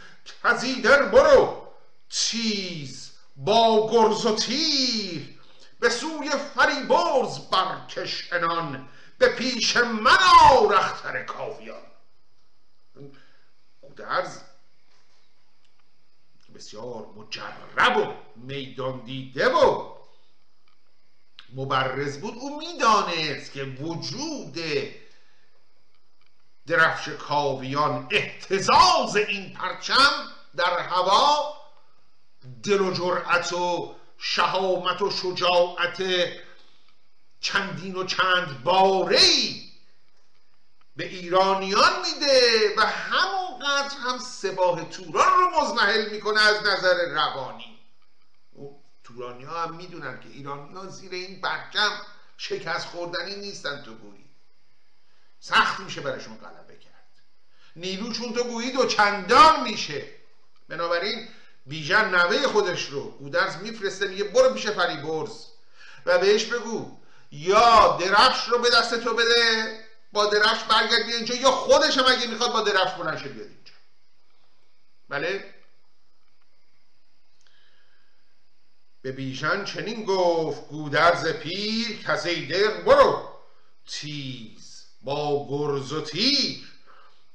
کزیدر 0.45 1.03
برو 1.03 1.63
چیز 2.09 3.11
با 3.37 3.91
گرز 3.93 4.27
و 4.27 4.37
تیر. 4.37 5.39
به 5.81 5.91
سوی 5.91 6.31
فریبرز 6.55 7.39
برکش 7.39 8.33
انان 8.33 8.89
به 9.19 9.29
پیش 9.29 9.77
من 9.77 10.17
رختر 10.71 11.23
کاویان. 11.23 11.83
گودرز 13.81 14.41
بسیار 16.55 17.07
مجرب 17.17 17.97
و 17.97 18.15
میدان 18.37 19.05
دیده 19.05 19.49
و 19.49 19.95
مبرز 21.55 22.19
بود. 22.21 22.35
او 22.35 22.59
می‌دانست 22.59 23.53
که 23.53 23.65
وجود 23.65 24.59
درفش 26.67 27.09
کاویان 27.09 28.09
احتزاز 28.11 29.17
این 29.17 29.53
پرچم 29.53 30.33
در 30.57 30.79
هوا 30.79 31.55
دل 32.63 32.81
و 32.81 32.93
جرأت 32.95 33.53
و 33.53 33.95
شهامت 34.19 35.03
و 35.03 35.11
شجاعت 35.11 36.03
چندین 37.45 37.97
و 37.97 38.05
چند 38.05 38.63
باره 38.65 39.21
به 40.97 41.07
ایرانیان 41.07 41.93
میده 42.01 42.75
و 42.77 42.81
همونقدر 42.81 43.97
هم 43.97 44.19
سباه 44.19 44.91
توران 44.91 45.41
رو 45.41 45.61
مزمحل 45.61 46.11
می‌کنه 46.11 46.41
از 46.41 46.57
نظر 46.67 47.09
روانی. 47.11 47.79
تورانی 49.05 49.45
ها 49.45 49.63
هم 49.63 49.77
می‌دونن 49.77 50.21
که 50.21 50.29
ایرانی 50.29 50.75
ها 50.75 50.87
زیر 50.87 51.13
این 51.13 51.41
برکم 51.41 51.91
شکست 52.37 52.87
خوردنی 52.87 53.37
نیستن 53.37 53.83
تو 53.83 53.95
گویی. 53.95 54.25
سخت 55.41 55.81
میشه 55.81 56.01
برشون 56.01 56.37
غلبه 56.37 56.77
کرد. 56.77 57.23
نیرو 57.77 58.13
چون 58.13 58.33
تو 58.33 58.45
گویی 58.45 58.73
دو 58.73 58.87
چندان 58.87 59.63
میشه. 59.63 60.07
بنابراین 60.69 61.29
بیژن 61.67 62.15
نوه 62.15 62.47
خودش 62.47 62.85
رو 62.85 63.11
گودرز 63.11 63.57
میفرسته 63.57 64.09
میگه 64.09 64.25
برو 64.25 64.55
پیش 64.55 64.67
فریبرز 64.67 65.47
و 66.07 66.19
بهش 66.19 66.45
بگو 66.45 67.04
یا 67.35 67.97
درفش 68.01 68.49
رو 68.49 68.59
به 68.59 68.71
دست 68.71 68.95
تو 68.95 69.15
بده 69.15 69.79
با 70.13 70.27
درفش 70.27 70.63
برگرد 70.65 71.07
بیا 71.07 71.17
اینجا 71.17 71.35
یا 71.35 71.51
خودش 71.51 71.99
هم 71.99 72.05
اگه 72.09 72.27
می‌خواد 72.27 72.53
با 72.53 72.61
درفش 72.61 72.93
بلند 72.93 73.23
بیاد 73.23 73.49
اینجا. 73.49 73.73
بله؟ 75.09 75.55
به 79.03 79.13
بیژن 79.13 79.65
چنین 79.65 80.05
گفت 80.05 80.69
گودرز 80.69 81.27
پیر 81.27 82.03
کزیدر 82.03 82.71
برو. 82.71 83.29
تیز 83.87 84.85
با 85.03 85.47
گرز 85.51 85.93
و 85.93 86.01
تیر 86.01 86.73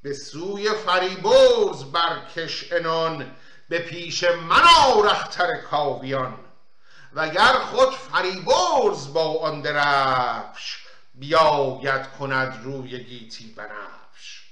به 0.02 0.14
سوی 0.14 0.70
فریبرز 0.70 1.84
برکش 1.84 2.74
انان 2.74 3.36
به 3.70 3.80
پیش 3.80 4.24
من 4.24 4.64
آرختر 4.86 5.62
کاویان. 5.62 6.49
وگر 7.14 7.53
خود 7.53 7.95
فریبرز 7.95 9.14
با 9.14 9.39
آن 9.41 9.62
درفش 9.62 10.78
بیاید 11.14 12.12
کند 12.20 12.64
روی 12.64 13.03
گیتی 13.03 13.53
بنفش. 13.57 14.43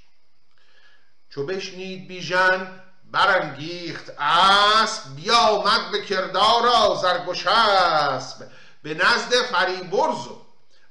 چو 1.29 1.45
بشنید 1.45 2.07
بیژن 2.07 2.81
برانگیخت 3.11 4.09
اسب 4.19 5.15
بیامد 5.15 5.91
به 5.91 6.05
کردار 6.05 6.67
آزرگوش 6.67 7.47
اسب 7.47 8.47
به 8.83 8.93
نزد 8.93 9.33
فریبرز 9.51 10.27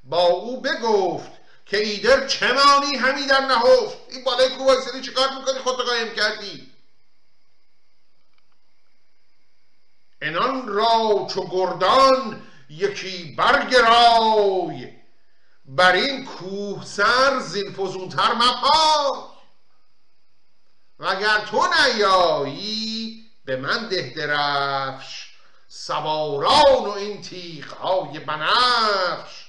با 0.05 0.23
او 0.23 0.61
بگفت 0.61 1.31
که 1.67 1.79
ایدر 1.79 2.27
چه 2.27 2.53
مانی 2.53 2.97
همی 2.97 3.27
در 3.27 3.41
نهفت؟ 3.41 3.97
این 4.11 4.25
بالای 4.25 4.49
کوه 4.49 5.01
چه 5.01 5.13
کار 5.13 5.29
می‌کنی؟ 5.39 5.59
خودتو 5.59 5.83
قایم 5.83 6.15
کردی. 6.15 6.73
انان 10.21 10.69
را 10.69 11.27
چو 11.31 11.49
گردان 11.51 12.43
یکی 12.71 13.35
برگرای. 13.39 14.97
بر 15.65 15.93
این 15.93 16.25
کوه 16.25 16.85
سر 16.85 17.39
زین 17.41 17.73
فزونتر 17.73 18.33
مپای 18.35 19.23
وگر 20.99 21.39
تو 21.39 21.65
نیایی 21.85 23.25
به 23.45 23.57
من 23.57 23.89
ده 23.89 24.13
درفش. 24.17 25.37
سواران 25.69 26.85
و 26.85 26.91
این 26.91 27.25
های 27.81 28.19
بنفش. 28.19 29.47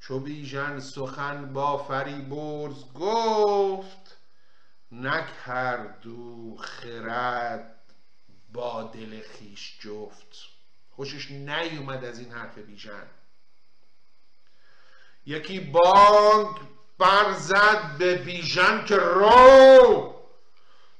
چو 0.00 0.20
بیژن 0.20 0.80
سخن 0.80 1.52
با 1.52 1.76
فریبرز 1.76 2.92
گفت 2.94 4.16
نکرد 4.92 6.02
خرد 6.60 7.77
با 8.52 8.82
دل 8.82 9.20
خیش 9.20 9.78
جفت. 9.80 10.36
خوشش 10.96 11.30
نیومد 11.30 12.04
از 12.04 12.18
این 12.18 12.32
حرف 12.32 12.58
بیژن. 12.58 13.06
یکی 15.26 15.60
بانگ 15.60 16.56
برزد 16.98 17.96
به 17.98 18.14
بیژن 18.14 18.84
که 18.84 18.96
رو! 18.96 20.14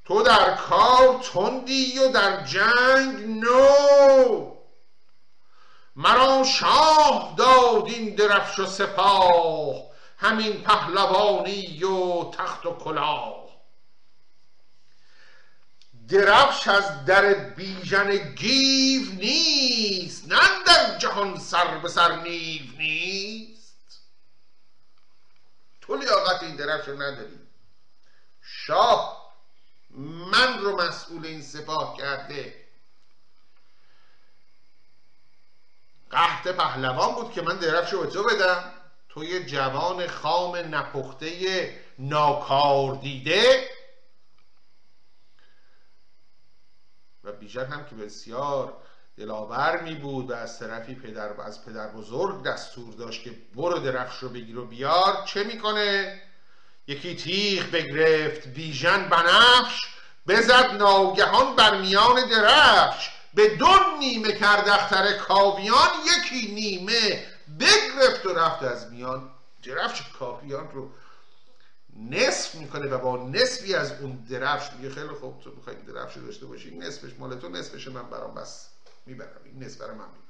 تو 0.04 0.22
در 0.22 0.54
کار 0.54 1.18
تندی 1.18 1.98
و 1.98 2.08
در 2.12 2.44
جنگ 2.44 3.44
نو! 3.44 4.54
مرا 5.96 6.44
شاه 6.44 7.34
داد 7.36 7.86
این 7.86 8.14
درفش 8.14 8.58
و 8.58 8.66
سپاه 8.66 9.82
همین 10.18 10.62
پهلوانی 10.62 11.84
و 11.84 12.30
تخت 12.30 12.66
و 12.66 12.72
کلاه. 12.72 13.47
درفش 16.08 16.68
از 16.68 17.04
در 17.04 17.34
بیژن 17.34 18.16
گیو 18.16 19.12
نیست 19.12 20.32
نه 20.32 20.64
در 20.66 20.98
جهان 20.98 21.38
سر 21.38 21.78
به 21.78 21.88
سر 21.88 22.16
نیو 22.16 22.62
نیست. 22.78 24.00
تو 25.80 25.96
لیاقت 25.96 26.42
این 26.42 26.56
درفش 26.56 26.88
رو 26.88 27.02
نداری. 27.02 27.38
شاه 28.42 29.18
من 30.32 30.58
رو 30.58 30.82
مسئول 30.82 31.26
این 31.26 31.42
سپاه 31.42 31.96
کرده. 31.96 32.64
قحط 36.10 36.48
پهلوان 36.48 37.14
بود 37.14 37.32
که 37.32 37.42
من 37.42 37.56
درفش 37.56 37.92
رو 37.92 38.06
تو 38.06 38.24
بدم. 38.24 38.72
تو 39.08 39.24
یه 39.24 39.46
جوان 39.46 40.06
خام 40.06 40.56
نپخته 40.56 41.84
ناکار 41.98 42.94
دیده 42.94 43.68
و 47.24 47.32
بیژن 47.48 47.66
هم 47.66 47.84
که 47.84 47.94
بسیار 47.94 48.72
دلاور 49.18 49.82
می 49.82 49.94
بود 49.94 50.30
و 50.30 50.34
از 50.34 50.58
طرفی 50.58 50.94
پدر 50.94 51.40
از 51.40 51.64
پدر 51.64 51.88
بزرگ 51.88 52.44
دستور 52.44 52.94
داشت 52.94 53.22
که 53.22 53.30
برو 53.56 53.78
درفش 53.78 54.18
رو 54.18 54.28
بگیر 54.28 54.58
و 54.58 54.66
بیار 54.66 55.24
چه 55.26 55.44
می‌کنه 55.44 56.20
یکی 56.86 57.16
تیغ 57.16 57.70
بگرفت 57.70 58.48
بیژن 58.48 59.08
بنفش 59.08 59.86
بزد 60.26 60.76
ناگهان 60.78 61.56
بر 61.56 61.80
میان 61.80 62.28
درفش 62.28 63.10
به 63.34 63.56
دو 63.56 63.68
نیمه 63.98 64.32
کرد 64.32 64.68
اختر 64.68 65.12
کاویان 65.12 65.88
یکی 66.16 66.52
نیمه 66.52 67.26
بگرفت 67.60 68.26
و 68.26 68.34
رفت 68.34 68.62
از 68.62 68.92
میان. 68.92 69.30
درفش 69.62 70.02
کاویان 70.18 70.70
رو 70.70 70.90
نصف 71.98 72.54
می‌کنه 72.54 72.86
و 72.86 72.98
با 72.98 73.28
نصفی 73.28 73.74
از 73.74 73.92
اون 74.00 74.16
درفش 74.16 74.72
میگه 74.72 74.94
خیلی 74.94 75.08
خوب 75.08 75.40
تو 75.40 75.50
می‌خوای 75.50 75.76
درفش 75.76 76.16
داشته 76.16 76.46
باشی 76.46 76.78
نصفش 76.78 77.12
مال 77.18 77.38
تو 77.38 77.48
نصفش 77.48 77.88
من 77.88 78.10
برام 78.10 78.34
بس. 78.34 78.68
می‌برم 79.06 79.40
این 79.44 79.62
نصف 79.62 79.80
برام 79.80 79.96
من 79.96 80.04
می‌برم. 80.04 80.22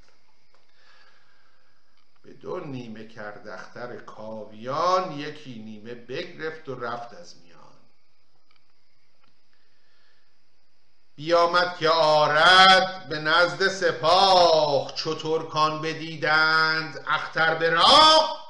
به 2.23 2.33
دو 2.33 2.59
نیمه 2.59 3.07
کرد 3.07 3.47
اختر 3.47 3.97
کاویان 3.97 5.11
یکی 5.11 5.59
نیمه 5.59 5.93
بگرفت 5.93 6.69
و 6.69 6.75
رفت 6.75 7.13
از 7.13 7.35
میان. 7.43 7.59
بیامد 11.15 11.77
که 11.77 11.89
آرد 11.89 13.09
به 13.09 13.19
نزد 13.19 13.67
سپاه 13.67 14.95
چو 14.95 15.39
کان 15.39 15.81
بدیدند 15.81 17.05
اختر 17.07 17.55
به 17.55 17.69
راه؟ 17.69 18.48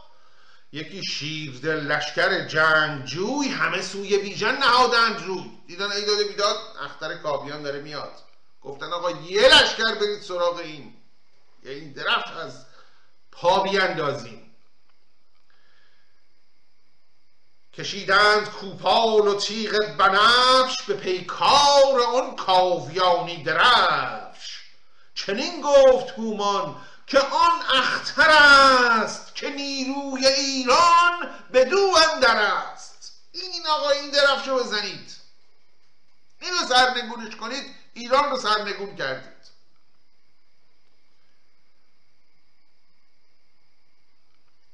یکی 0.72 1.04
شیرده 1.04 1.74
لشکر 1.74 2.48
جنگجوی 2.48 3.48
همه 3.48 3.82
سوی 3.82 4.18
بیژن 4.18 4.58
نهادند 4.58 5.22
روی. 5.26 5.52
دیدن 5.68 5.92
ای 5.92 6.06
داده 6.06 6.24
بیداد 6.24 6.58
اختر 6.82 7.18
کابیان 7.18 7.64
داره 7.64 7.82
میاد. 7.82 8.14
گفتن 8.62 8.94
آقا 8.94 9.12
یه 9.12 9.48
لشکر 9.48 9.96
برید 9.96 10.22
سراغ 10.22 10.58
این. 10.58 10.94
یا 11.64 11.72
این 11.72 11.92
درفت 11.92 12.38
از 12.38 12.66
پا 13.32 13.60
بیاندازیم. 13.60 14.56
کشیدند 17.74 18.50
کوپال 18.50 19.28
و 19.28 19.36
تیغ 19.36 19.98
بنفش 19.98 20.82
به 20.88 20.94
پیکار 20.94 22.02
آن 22.16 22.36
کاویانی 22.36 23.44
درفش. 23.44 24.60
چنین 25.16 25.62
گفت 25.62 26.10
هومان 26.10 26.76
که 27.10 27.20
آن 27.20 27.62
اختر 27.74 28.30
است 28.30 29.36
که 29.36 29.50
نیروی 29.50 30.28
ایران 30.28 31.46
به 31.52 31.66
دو 31.66 31.96
اندر 32.14 32.36
است. 32.36 33.14
این 33.32 33.68
آقا 33.68 33.90
این 33.90 34.10
درفش 34.10 34.48
رو 34.48 34.56
بزنید. 34.56 35.16
این 36.40 36.52
رو 36.52 36.68
سرنگونش 36.68 37.36
کنید 37.36 37.76
ایران 37.94 38.30
رو 38.30 38.38
سرنگون 38.38 38.96
کردید. 38.96 39.40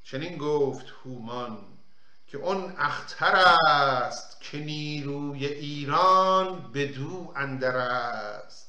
چنین 0.04 0.38
گفت 0.38 0.86
هومان 1.04 1.78
که 2.26 2.38
اون 2.38 2.74
اختر 2.78 3.36
است 3.68 4.40
که 4.40 4.58
نیروی 4.58 5.46
ایران 5.46 6.72
به 6.72 6.86
دو 6.86 7.32
اندر 7.36 7.76
است. 7.76 8.65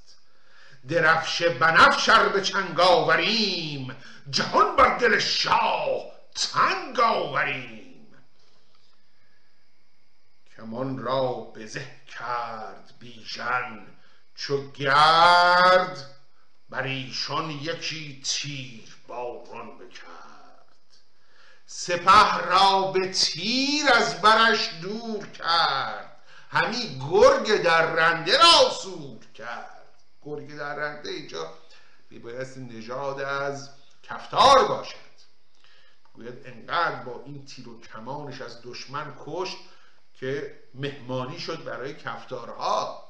درفش 0.88 1.42
بنفشر 1.44 2.30
به 2.30 2.42
چنگ 2.42 2.80
آوریم. 2.80 3.96
جهان 4.30 4.76
بر 4.76 4.98
دل 4.98 5.20
شاه 5.20 6.12
تنگ 6.36 7.00
آوریم. 7.00 8.08
کمان 10.58 10.98
را 10.98 11.34
بزه 11.34 11.88
کرد 12.08 12.94
بیژن 13.00 13.88
چو 14.36 14.72
گرد 14.72 16.16
بر 16.70 16.84
ایشان 16.84 17.52
یکی 17.52 18.22
تیر 18.26 18.96
باران 19.08 19.78
بکرد. 19.78 20.28
سپه 21.66 22.38
را 22.38 22.82
به 22.82 23.12
تیر 23.12 23.90
از 23.94 24.22
برش 24.22 24.70
دور 24.82 25.28
کرد 25.28 26.18
همی 26.52 27.00
گرگ 27.12 27.62
در 27.62 27.86
رنده 27.86 28.38
را 28.38 28.70
سور 28.70 29.26
کرد. 29.34 29.77
گرگ 30.28 30.58
در 30.58 30.76
رنده 30.76 31.10
اینجا 31.10 31.54
بیبایست 32.10 32.58
نژاد 32.58 33.20
از 33.20 33.70
کفتار 34.04 34.68
باشد. 34.68 34.98
گوید 36.14 36.48
انقدر 36.48 37.04
با 37.04 37.24
این 37.26 37.46
تیر 37.46 37.70
و 37.70 37.82
کمانش 37.82 38.42
از 38.42 38.62
دشمن 38.64 39.16
کشت 39.26 39.58
که 40.14 40.60
مهمانی 40.74 41.40
شد 41.40 41.64
برای 41.64 41.94
کفتارها. 41.94 43.08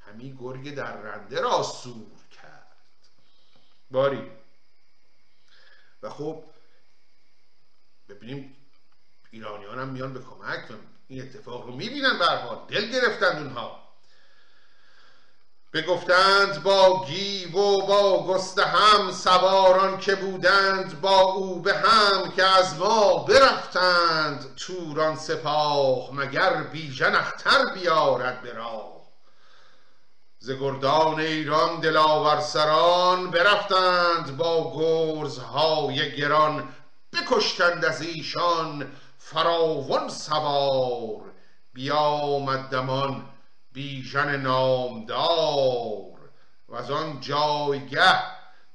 همی 0.00 0.36
گرگ 0.40 0.74
در 0.74 0.96
رنده 0.96 1.40
را 1.40 1.62
سور 1.62 2.20
کرد. 2.30 2.76
باری. 3.90 4.30
و 6.02 6.10
خب 6.10 6.44
ببینیم 8.08 8.56
ایرانیان 9.30 9.78
هم 9.78 9.88
میان 9.88 10.12
به 10.12 10.20
کمک 10.20 10.70
و 10.70 10.74
این 11.08 11.22
اتفاق 11.22 11.66
رو 11.66 11.76
می‌بینن 11.76 12.18
حال 12.22 12.66
دل 12.68 12.90
گرفتند 12.90 13.42
اونها. 13.42 13.83
بگفتند 15.74 16.62
با 16.62 17.04
گیو 17.06 17.58
و 17.58 17.86
با 17.86 18.26
گسته 18.26 18.64
هم 18.64 19.12
سواران 19.12 19.98
که 19.98 20.14
بودند 20.14 21.00
با 21.00 21.20
او 21.20 21.62
به 21.62 21.74
هم 21.74 22.30
که 22.36 22.44
از 22.44 22.78
ما 22.78 23.18
برفتند 23.18 24.54
توران 24.56 25.16
سپاه 25.16 26.14
مگر 26.14 26.62
بیژن 26.62 27.14
اختر 27.14 27.64
بیارد 27.74 28.42
به 28.42 28.52
ز 30.38 30.50
گردان 30.50 31.20
ایران 31.20 31.80
دلاور 31.80 32.40
سران 32.40 33.30
برفتند 33.30 34.36
با 34.36 34.72
گرزهای 34.76 36.16
گران 36.16 36.68
بکشتند 37.12 37.84
از 37.84 38.02
ایشان 38.02 38.92
فراون 39.18 40.08
سوار. 40.08 41.20
بیامد 41.72 42.60
دمان 42.60 43.33
بیژن 43.74 44.36
نامدار 44.36 46.30
و 46.68 46.74
از 46.74 46.90
آن 46.90 47.20
جایگه 47.20 48.14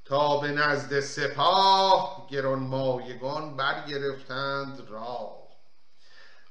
تا 0.05 0.37
به 0.37 0.47
نزد 0.47 0.99
سپاه 0.99 2.27
گران 2.29 2.59
مایگان 2.59 3.57
برگرفتند 3.57 4.89
راه. 4.89 5.39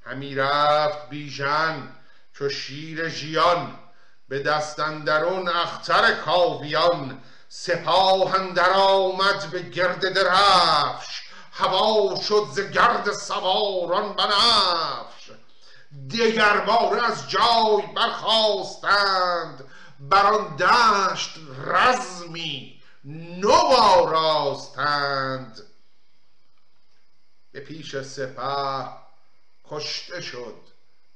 همی 0.05 0.35
رفت 0.35 1.09
بیژن 1.09 1.95
چو 2.33 2.49
شیر 2.49 3.09
ژیان 3.09 3.79
به 4.29 4.39
دست 4.39 4.79
اندرون 4.79 5.49
اختر 5.49 6.13
کاویان. 6.13 7.21
سپاه 7.49 8.35
اندر 8.35 8.69
آمد 8.69 9.49
به 9.51 9.61
گرد 9.61 10.13
درفش 10.13 11.21
هوا 11.51 12.15
شد 12.15 12.47
ز 12.53 12.59
گرد 12.59 13.11
سواران 13.11 14.13
بنفش. 14.13 15.18
دگر 16.11 16.59
باره 16.59 17.05
از 17.05 17.29
جای 17.29 17.93
برخواستند 17.95 19.63
بر 19.99 20.25
آن 20.25 20.55
دشت 20.55 21.39
رزمی 21.65 22.81
نو 23.03 23.51
آراستند 23.77 25.61
به 27.51 27.59
پیش 27.59 28.01
سپه 28.01 28.89
کشته 29.65 30.21
شد 30.21 30.61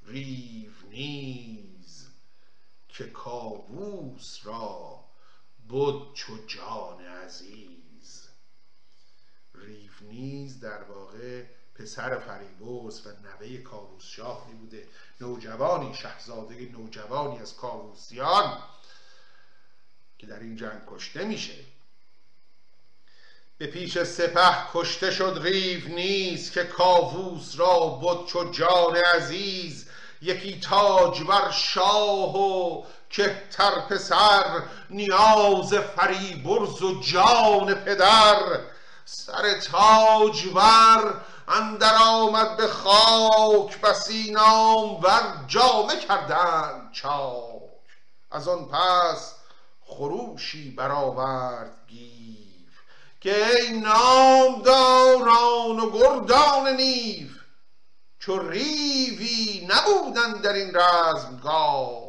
ریونی 0.05 1.63
که 2.93 3.07
کاووس 3.07 4.39
را 4.43 5.03
بود 5.67 6.13
چو 6.13 6.38
جان 6.47 7.05
عزیز. 7.05 8.28
ریفنیز 9.55 10.59
در 10.59 10.84
واقع 10.84 11.45
پسر 11.76 12.19
فریبرز 12.19 13.07
و 13.07 13.09
نوه 13.09 13.57
کاووس 13.57 14.03
شاه 14.05 14.47
می 14.47 14.55
بوده 14.55 14.88
نوجوانی 15.21 15.93
شهزاده 15.93 16.69
نوجوانی 16.71 17.39
از 17.39 17.55
کاووسیان 17.55 18.57
که 20.17 20.28
در 20.28 20.39
این 20.39 20.55
جنگ 20.55 20.82
کشته 20.88 21.26
میشه. 21.26 21.55
به 23.57 23.67
پیش 23.67 24.03
سپه 24.03 24.55
کشته 24.74 25.11
شد 25.11 25.39
ریو 25.41 25.88
نیز 25.88 26.51
که 26.51 26.63
کاووس 26.63 27.59
را 27.59 27.80
بود 27.80 28.28
چو 28.28 28.51
جان 28.51 28.95
عزیز 28.95 29.86
یکی 30.21 30.59
تاج 30.59 31.24
بر 31.24 31.51
شاه 31.51 32.38
و 32.38 32.84
کهتر 33.09 33.80
پسر 33.80 34.63
نیاز 34.89 35.74
فریبرز 35.74 36.82
و 36.82 37.01
جان 37.01 37.74
پدر. 37.74 38.59
سر 39.05 39.59
تاج 39.59 40.47
بر 40.47 41.13
اندر 41.47 41.95
آمد 41.95 42.57
به 42.57 42.67
خاک 42.67 43.81
بسی 43.81 44.31
نام 44.31 45.01
ور 45.01 45.45
جامه 45.47 45.99
کردند 45.99 46.91
چاک. 46.91 47.61
از 48.31 48.47
آن 48.47 48.65
پس 48.65 49.35
خروشی 49.85 50.71
برآورد 50.71 51.77
گیو 51.87 52.69
که 53.21 53.45
ای 53.47 53.79
نامداران 53.79 54.59
و 55.79 55.91
گردان 55.91 56.75
نیو 56.75 57.27
چو 58.19 58.49
ریوی 58.49 59.67
نبودن 59.69 60.33
در 60.33 60.53
این 60.53 60.75
رزمگاه 60.75 62.03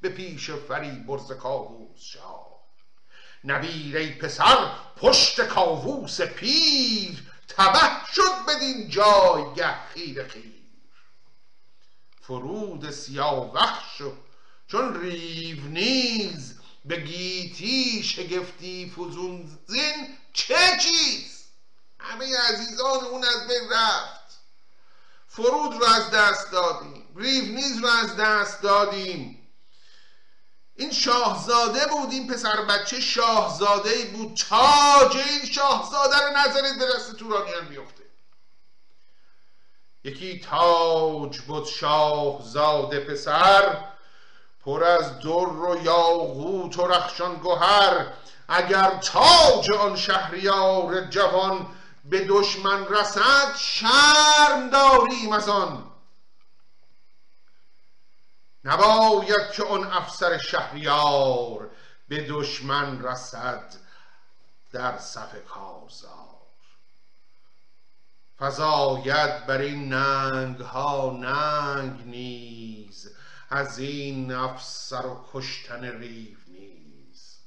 به 0.00 0.08
پیش 0.08 0.50
فریبرز 0.50 1.32
کاووس 1.32 2.00
شاه. 2.00 2.48
نبیر 3.44 4.18
پسر 4.18 4.70
پشت 4.96 5.40
کاووس 5.40 6.20
پیر 6.20 7.27
تبه 7.58 7.90
شد 8.14 8.46
بدین 8.48 8.88
جایگه 8.88 9.74
خیر 9.94 10.28
خیر. 10.28 10.62
فرود 12.22 12.90
سیاوخش 12.90 14.00
و 14.00 14.12
چون 14.66 15.00
ریو 15.00 15.60
نیز 15.64 16.54
به 16.84 16.96
گیتی 17.00 18.02
شگفتی 18.02 18.90
فزون 18.96 19.58
زین 19.66 20.16
چه 20.32 20.78
چیز؟ 20.80 21.44
همه 22.00 22.38
عزیزان 22.38 23.04
اون 23.04 23.24
از 23.24 23.48
بین 23.48 23.70
رفت. 23.72 24.38
فرود 25.28 25.74
رو 25.74 25.84
از 25.84 26.10
دست 26.10 26.52
دادیم 26.52 27.08
ریونیز 27.16 27.78
رو 27.78 27.88
از 27.88 28.16
دست 28.16 28.62
دادیم. 28.62 29.37
این 30.78 30.92
شاهزاده 30.92 31.86
بود 31.86 32.10
این 32.10 32.26
پسر 32.26 32.62
بچه 32.64 33.00
شاهزاده 33.00 34.04
بود. 34.04 34.36
تاج 34.48 35.16
این 35.16 35.52
شاهزاده 35.52 36.16
رو 36.16 36.36
نظرید 36.36 36.78
به 36.78 36.84
دست 36.96 37.16
تورانیان 37.16 37.68
میفته 37.68 38.02
یکی 40.04 40.40
تاج 40.40 41.38
بود 41.38 41.66
شاهزاده 41.66 43.00
پسر 43.00 43.76
پر 44.64 44.84
از 44.84 45.18
در 45.18 45.28
و 45.28 45.82
یاقوت 45.84 46.78
و 46.78 46.86
رخشان 46.86 47.40
گهر 47.44 48.06
اگر 48.48 48.90
تاج 48.90 49.70
آن 49.70 49.96
شهریار 49.96 51.04
جوان 51.04 51.66
به 52.04 52.24
دشمن 52.24 52.86
رسد 52.86 53.56
شرم 53.56 54.70
داریم 54.70 55.32
از 55.32 55.48
آن. 55.48 55.87
نباید 58.64 59.50
که 59.50 59.64
آن 59.64 59.84
افسر 59.84 60.38
شهریار 60.38 61.70
به 62.08 62.26
دشمن 62.28 63.02
رسد 63.02 63.74
در 64.72 64.98
صف 64.98 65.44
کارزار. 65.44 66.28
فزاید 68.38 69.46
بر 69.46 69.58
این 69.58 69.92
ننگ 69.92 70.60
ها 70.60 71.18
ننگ 71.20 72.06
نیز 72.06 73.16
از 73.50 73.78
این 73.78 74.32
افسر 74.32 75.06
و 75.06 75.24
کشتن 75.32 75.84
ریو 75.84 76.38
نیز. 76.46 77.38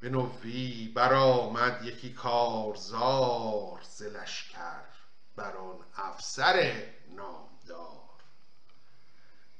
به 0.00 0.10
نوی 0.10 0.88
برآمد 0.88 1.84
یکی 1.84 2.12
کارزار 2.12 3.80
ز 3.82 4.02
لشکر. 4.02 4.91
بر 5.42 5.56
آن 5.56 5.78
افسر 5.96 6.72
نامدار. 7.16 8.02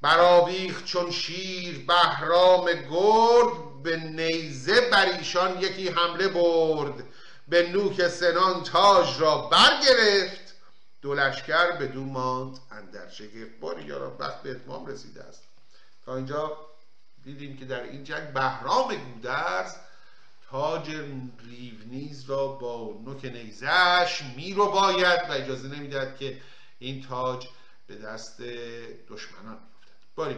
برآویخت 0.03 0.85
چون 0.85 1.11
شیر 1.11 1.87
بهرام 1.87 2.65
گرد 2.73 3.83
به 3.83 3.97
نیزه 3.97 4.91
بر 4.91 5.07
ایشان 5.07 5.61
یکی 5.61 5.89
حمله 5.89 6.29
برد. 6.29 7.05
به 7.49 7.69
نوک 7.69 8.09
سنان 8.09 8.63
تاج 8.63 9.21
را 9.21 9.37
برگرفت. 9.37 10.55
دو 11.03 11.15
لشکر 11.15 11.73
بدون 11.73 12.09
ماند 12.09 12.59
اندر 12.71 13.09
شگفت. 13.09 13.61
باری 13.61 13.85
یارا 13.85 14.17
وقت 14.19 14.43
به 14.43 14.51
اتمام 14.51 14.87
رسیده 14.87 15.23
است. 15.23 15.43
تا 16.05 16.17
اینجا 16.17 16.57
دیدیم 17.25 17.57
که 17.57 17.65
در 17.65 17.83
این 17.83 18.05
جنگ 18.05 18.33
بهرام 18.33 18.95
گودرز 18.95 19.75
تاج 20.53 20.91
ریونیز 21.39 22.31
را 22.31 22.47
با 22.47 23.01
نوک 23.05 23.25
نیزش 23.25 24.23
می 24.37 24.55
رو 24.55 24.71
باید 24.71 25.21
و 25.29 25.33
اجازه 25.33 25.69
نمی‌دهد 25.69 26.17
که 26.17 26.41
این 26.79 27.03
تاج 27.03 27.49
به 27.87 27.97
دست 27.97 28.41
دشمنان 29.09 29.57
بیفتد 29.57 30.15
باری 30.17 30.37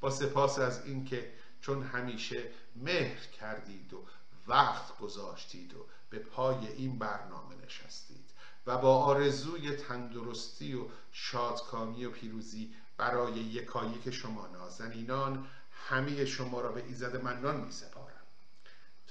با 0.00 0.10
سپاس 0.10 0.58
از 0.58 0.86
اینکه 0.86 1.32
چون 1.60 1.82
همیشه 1.82 2.42
مهر 2.76 3.26
کردید 3.40 3.92
و 3.92 4.04
وقت 4.46 4.98
گذاشتید 4.98 5.74
و 5.74 5.86
به 6.10 6.18
پای 6.18 6.66
این 6.76 6.98
برنامه 6.98 7.54
نشستید 7.66 8.30
و 8.66 8.78
با 8.78 9.04
آرزوی 9.04 9.76
تندرستی 9.76 10.74
و 10.74 10.84
شادکامی 11.12 12.04
و 12.04 12.10
پیروزی 12.10 12.74
برای 12.96 13.32
یکایک 13.32 14.10
شما 14.10 14.46
نازنینان 14.46 15.46
همه 15.88 16.24
شما 16.24 16.60
را 16.60 16.72
به 16.72 16.84
ایزد 16.84 17.22
منان 17.24 17.60
می 17.60 17.72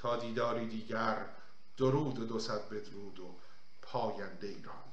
تا 0.06 0.18
دیداری 0.18 0.68
دیگر 0.68 1.28
درود 1.78 2.20
و 2.20 2.26
دو 2.26 2.40
صد 2.40 2.70
بدرود 2.70 3.20
و 3.20 3.36
پاینده 3.82 4.48
ایران 4.48 4.85